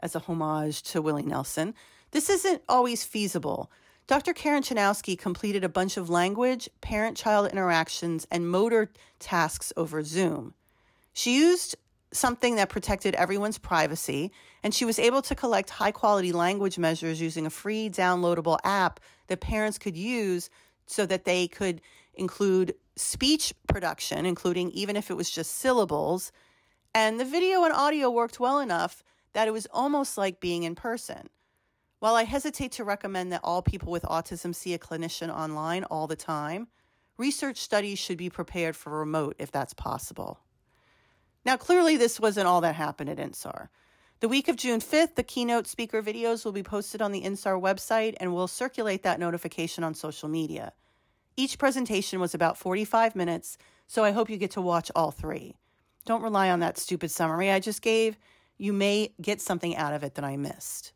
as 0.00 0.14
a 0.14 0.20
homage 0.20 0.82
to 0.84 1.02
Willie 1.02 1.22
Nelson, 1.22 1.74
this 2.10 2.30
isn't 2.30 2.62
always 2.68 3.04
feasible 3.04 3.70
Dr. 4.08 4.34
Karen 4.34 4.62
Chenausky 4.62 5.16
completed 5.18 5.62
a 5.64 5.68
bunch 5.68 5.96
of 5.96 6.10
language, 6.10 6.68
parent 6.80 7.16
child 7.16 7.50
interactions, 7.50 8.26
and 8.30 8.48
motor 8.48 8.90
tasks 9.18 9.72
over 9.76 10.02
Zoom. 10.02 10.54
She 11.12 11.36
used 11.36 11.76
something 12.12 12.56
that 12.56 12.68
protected 12.68 13.14
everyone's 13.14 13.58
privacy, 13.58 14.30
and 14.62 14.74
she 14.74 14.84
was 14.84 14.98
able 14.98 15.22
to 15.22 15.34
collect 15.34 15.70
high 15.70 15.92
quality 15.92 16.32
language 16.32 16.78
measures 16.78 17.20
using 17.20 17.46
a 17.46 17.50
free 17.50 17.88
downloadable 17.88 18.58
app 18.64 19.00
that 19.28 19.40
parents 19.40 19.78
could 19.78 19.96
use 19.96 20.50
so 20.86 21.06
that 21.06 21.24
they 21.24 21.48
could 21.48 21.80
include 22.14 22.74
speech 22.96 23.54
production, 23.66 24.26
including 24.26 24.70
even 24.72 24.96
if 24.96 25.10
it 25.10 25.16
was 25.16 25.30
just 25.30 25.56
syllables. 25.56 26.32
And 26.94 27.18
the 27.18 27.24
video 27.24 27.64
and 27.64 27.72
audio 27.72 28.10
worked 28.10 28.38
well 28.38 28.60
enough 28.60 29.02
that 29.32 29.48
it 29.48 29.52
was 29.52 29.66
almost 29.72 30.18
like 30.18 30.40
being 30.40 30.64
in 30.64 30.74
person. 30.74 31.28
While 32.00 32.16
I 32.16 32.24
hesitate 32.24 32.72
to 32.72 32.84
recommend 32.84 33.32
that 33.32 33.40
all 33.44 33.62
people 33.62 33.90
with 33.90 34.02
autism 34.02 34.54
see 34.54 34.74
a 34.74 34.78
clinician 34.78 35.34
online 35.34 35.84
all 35.84 36.06
the 36.06 36.16
time, 36.16 36.68
research 37.16 37.58
studies 37.58 37.98
should 37.98 38.18
be 38.18 38.28
prepared 38.28 38.76
for 38.76 38.90
remote 38.90 39.36
if 39.38 39.50
that's 39.50 39.72
possible. 39.72 40.41
Now, 41.44 41.56
clearly, 41.56 41.96
this 41.96 42.20
wasn't 42.20 42.46
all 42.46 42.60
that 42.60 42.74
happened 42.74 43.10
at 43.10 43.18
INSAR. 43.18 43.68
The 44.20 44.28
week 44.28 44.46
of 44.46 44.56
June 44.56 44.80
5th, 44.80 45.16
the 45.16 45.24
keynote 45.24 45.66
speaker 45.66 46.02
videos 46.02 46.44
will 46.44 46.52
be 46.52 46.62
posted 46.62 47.02
on 47.02 47.10
the 47.10 47.22
INSAR 47.22 47.60
website 47.60 48.14
and 48.20 48.32
we'll 48.32 48.46
circulate 48.46 49.02
that 49.02 49.18
notification 49.18 49.82
on 49.82 49.94
social 49.94 50.28
media. 50.28 50.72
Each 51.36 51.58
presentation 51.58 52.20
was 52.20 52.34
about 52.34 52.56
45 52.56 53.16
minutes, 53.16 53.58
so 53.88 54.04
I 54.04 54.12
hope 54.12 54.30
you 54.30 54.36
get 54.36 54.52
to 54.52 54.60
watch 54.60 54.92
all 54.94 55.10
three. 55.10 55.56
Don't 56.04 56.22
rely 56.22 56.50
on 56.50 56.60
that 56.60 56.78
stupid 56.78 57.10
summary 57.10 57.50
I 57.50 57.58
just 57.58 57.82
gave. 57.82 58.16
You 58.58 58.72
may 58.72 59.12
get 59.20 59.40
something 59.40 59.74
out 59.76 59.94
of 59.94 60.04
it 60.04 60.14
that 60.14 60.24
I 60.24 60.36
missed. 60.36 60.92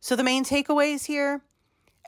So, 0.00 0.16
the 0.16 0.24
main 0.24 0.44
takeaways 0.44 1.06
here 1.06 1.42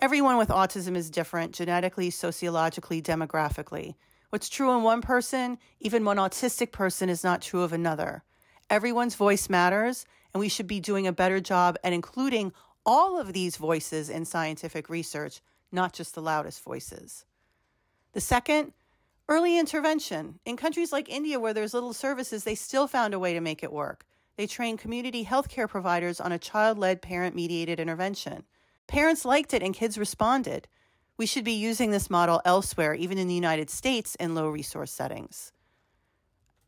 everyone 0.02 0.36
with 0.36 0.48
autism 0.48 0.96
is 0.96 1.10
different 1.10 1.52
genetically, 1.52 2.10
sociologically, 2.10 3.00
demographically. 3.00 3.94
What's 4.34 4.48
true 4.48 4.76
in 4.76 4.82
one 4.82 5.00
person, 5.00 5.58
even 5.78 6.04
one 6.04 6.16
autistic 6.16 6.72
person, 6.72 7.08
is 7.08 7.22
not 7.22 7.40
true 7.40 7.62
of 7.62 7.72
another. 7.72 8.24
Everyone's 8.68 9.14
voice 9.14 9.48
matters, 9.48 10.06
and 10.32 10.40
we 10.40 10.48
should 10.48 10.66
be 10.66 10.80
doing 10.80 11.06
a 11.06 11.12
better 11.12 11.38
job 11.38 11.76
at 11.84 11.92
including 11.92 12.52
all 12.84 13.20
of 13.20 13.32
these 13.32 13.56
voices 13.56 14.10
in 14.10 14.24
scientific 14.24 14.88
research, 14.88 15.40
not 15.70 15.92
just 15.92 16.16
the 16.16 16.20
loudest 16.20 16.64
voices. 16.64 17.24
The 18.12 18.20
second, 18.20 18.72
early 19.28 19.56
intervention. 19.56 20.40
In 20.44 20.56
countries 20.56 20.90
like 20.90 21.08
India, 21.08 21.38
where 21.38 21.54
there's 21.54 21.72
little 21.72 21.92
services, 21.92 22.42
they 22.42 22.56
still 22.56 22.88
found 22.88 23.14
a 23.14 23.20
way 23.20 23.34
to 23.34 23.40
make 23.40 23.62
it 23.62 23.72
work. 23.72 24.04
They 24.36 24.48
trained 24.48 24.80
community 24.80 25.24
healthcare 25.24 25.68
providers 25.68 26.20
on 26.20 26.32
a 26.32 26.40
child 26.40 26.76
led 26.76 27.02
parent 27.02 27.36
mediated 27.36 27.78
intervention. 27.78 28.42
Parents 28.88 29.24
liked 29.24 29.54
it 29.54 29.62
and 29.62 29.72
kids 29.72 29.96
responded. 29.96 30.66
We 31.16 31.26
should 31.26 31.44
be 31.44 31.52
using 31.52 31.90
this 31.90 32.10
model 32.10 32.40
elsewhere, 32.44 32.94
even 32.94 33.18
in 33.18 33.28
the 33.28 33.34
United 33.34 33.70
States, 33.70 34.16
in 34.16 34.34
low 34.34 34.48
resource 34.48 34.90
settings. 34.90 35.52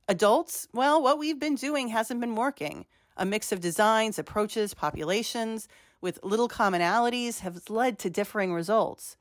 Adults, 0.09 0.68
well, 0.72 1.02
what 1.02 1.18
we've 1.18 1.40
been 1.40 1.56
doing 1.56 1.88
hasn't 1.88 2.20
been 2.20 2.37
working. 2.37 2.87
A 3.16 3.26
mix 3.26 3.50
of 3.50 3.61
designs, 3.61 4.18
approaches, 4.18 4.72
populations 4.72 5.66
with 6.00 6.20
little 6.22 6.48
commonalities 6.48 7.40
has 7.40 7.68
led 7.68 7.98
to 7.98 8.11
differing 8.11 8.52
results. 8.52 9.16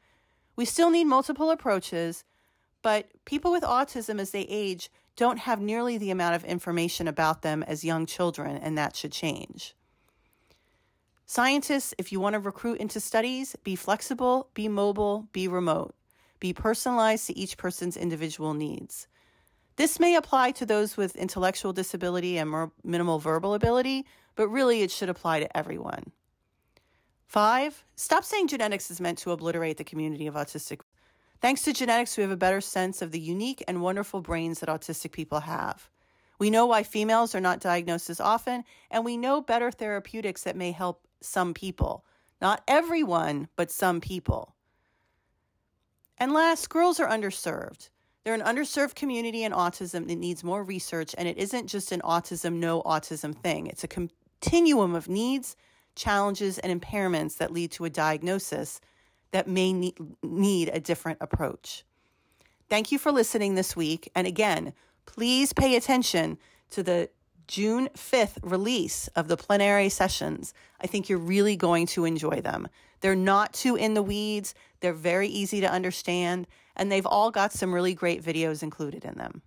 We 0.56 0.66
still 0.66 0.92
need 0.92 1.06
multiple 1.06 1.50
approaches, 1.50 2.24
but 2.84 3.08
people 3.26 3.52
with 3.52 3.64
autism 3.64 4.20
as 4.20 4.30
they 4.30 4.42
age 4.42 4.92
don't 5.16 5.40
have 5.40 5.60
nearly 5.60 5.98
the 5.98 6.12
amount 6.12 6.36
of 6.36 6.46
information 6.46 7.08
about 7.08 7.42
them 7.42 7.64
as 7.64 7.84
young 7.84 8.06
children, 8.06 8.58
and 8.58 8.78
that 8.78 8.96
should 8.96 9.12
change. 9.12 9.74
Scientists, 11.28 11.94
if 11.98 12.12
you 12.12 12.20
want 12.20 12.34
to 12.34 12.40
recruit 12.40 12.80
into 12.80 13.00
studies, 13.00 13.56
be 13.64 13.76
flexible, 13.76 14.50
be 14.54 14.68
mobile, 14.68 15.28
be 15.32 15.48
remote, 15.48 15.96
be 16.40 16.54
personalized 16.54 17.26
to 17.26 17.38
each 17.38 17.58
person's 17.58 17.98
individual 17.98 18.54
needs. 18.54 19.08
This 19.76 20.00
may 20.00 20.16
apply 20.16 20.52
to 20.52 20.66
those 20.66 20.96
with 20.96 21.16
intellectual 21.16 21.74
disability 21.74 22.38
and 22.38 22.70
minimal 22.84 23.18
verbal 23.18 23.56
ability, 23.56 24.06
but 24.36 24.50
really 24.50 24.84
it 24.84 24.92
should 24.92 25.10
apply 25.10 25.40
to 25.40 25.58
everyone. 25.58 26.12
Five, 27.28 27.84
stop 27.96 28.24
saying 28.24 28.48
genetics 28.48 28.92
is 28.92 29.02
meant 29.02 29.18
to 29.20 29.32
obliterate 29.32 29.78
the 29.78 29.84
community 29.84 30.28
of 30.28 30.36
autistic. 30.36 30.82
Thanks 31.42 31.64
to 31.64 31.74
genetics, 31.74 32.16
we 32.16 32.22
have 32.22 32.32
a 32.32 32.38
better 32.38 32.62
sense 32.62 33.02
of 33.02 33.12
the 33.12 33.20
unique 33.20 33.64
and 33.68 33.82
wonderful 33.82 34.22
brains 34.22 34.60
that 34.60 34.70
autistic 34.70 35.12
people 35.12 35.40
have. 35.42 35.90
We 36.38 36.50
know 36.50 36.68
why 36.68 36.84
females 36.84 37.34
are 37.34 37.42
not 37.42 37.62
diagnosed 37.62 38.10
as 38.10 38.20
often, 38.20 38.64
and 38.92 39.04
we 39.04 39.18
know 39.18 39.42
better 39.42 39.72
therapeutics 39.72 40.44
that 40.44 40.56
may 40.56 40.72
help 40.72 41.02
some 41.26 41.54
people. 41.54 42.06
Not 42.42 42.64
everyone, 42.68 43.48
but 43.56 43.72
some 43.72 44.02
people. 44.02 44.56
And 46.18 46.34
last, 46.34 46.70
girls 46.70 47.00
are 47.00 47.10
underserved. 47.10 47.90
They're 48.24 48.34
an 48.34 48.42
underserved 48.42 48.96
community 48.96 49.44
in 49.44 49.52
autism 49.52 50.08
that 50.08 50.16
needs 50.16 50.44
more 50.44 50.64
research, 50.64 51.14
and 51.18 51.28
it 51.28 51.38
isn't 51.38 51.68
just 51.68 51.92
an 51.92 52.02
autism, 52.02 52.54
no 52.54 52.82
autism 52.82 53.36
thing. 53.36 53.68
It's 53.68 53.84
a 53.84 53.88
continuum 53.88 54.96
of 54.96 55.08
needs, 55.08 55.56
challenges, 55.96 56.58
and 56.58 56.82
impairments 56.82 57.38
that 57.38 57.54
lead 57.54 57.72
to 57.74 57.86
a 57.86 57.90
diagnosis 57.90 58.82
that 59.32 59.48
may 59.48 59.74
need 60.24 60.70
a 60.74 60.80
different 60.80 61.20
approach. 61.22 61.84
Thank 62.68 62.92
you 62.92 62.98
for 62.98 63.12
listening 63.12 63.56
this 63.56 63.76
week. 63.76 64.10
And 64.16 64.26
again, 64.26 64.74
please 65.06 65.54
pay 65.54 65.76
attention 65.76 66.38
to 66.72 66.82
the 66.82 67.10
June 67.48 67.90
5th 67.96 68.38
release 68.42 69.08
of 69.10 69.28
the 69.28 69.38
plenary 69.38 69.90
sessions. 69.90 70.54
I 70.82 70.88
think 70.88 71.10
you're 71.10 71.20
really 71.20 71.56
going 71.56 71.86
to 71.88 72.06
enjoy 72.06 72.42
them. 72.42 72.68
They're 73.02 73.16
not 73.16 73.54
too 73.54 73.76
in 73.76 73.94
the 73.94 74.04
weeds, 74.04 74.56
they're 74.80 74.94
very 74.94 75.28
easy 75.28 75.62
to 75.62 75.72
understand, 75.72 76.48
and 76.76 76.92
they've 76.92 77.06
all 77.06 77.32
got 77.32 77.54
some 77.54 77.74
really 77.74 77.94
great 77.94 78.24
videos 78.24 78.64
included 78.64 79.06
in 79.06 79.16
them. 79.18 79.42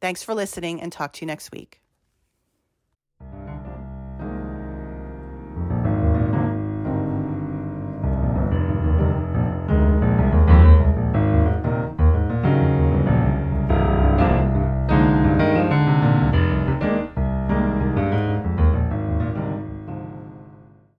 Thanks 0.00 0.22
for 0.22 0.34
listening 0.34 0.80
and 0.80 0.92
talk 0.92 1.12
to 1.14 1.22
you 1.22 1.26
next 1.26 1.52
week. 1.52 1.80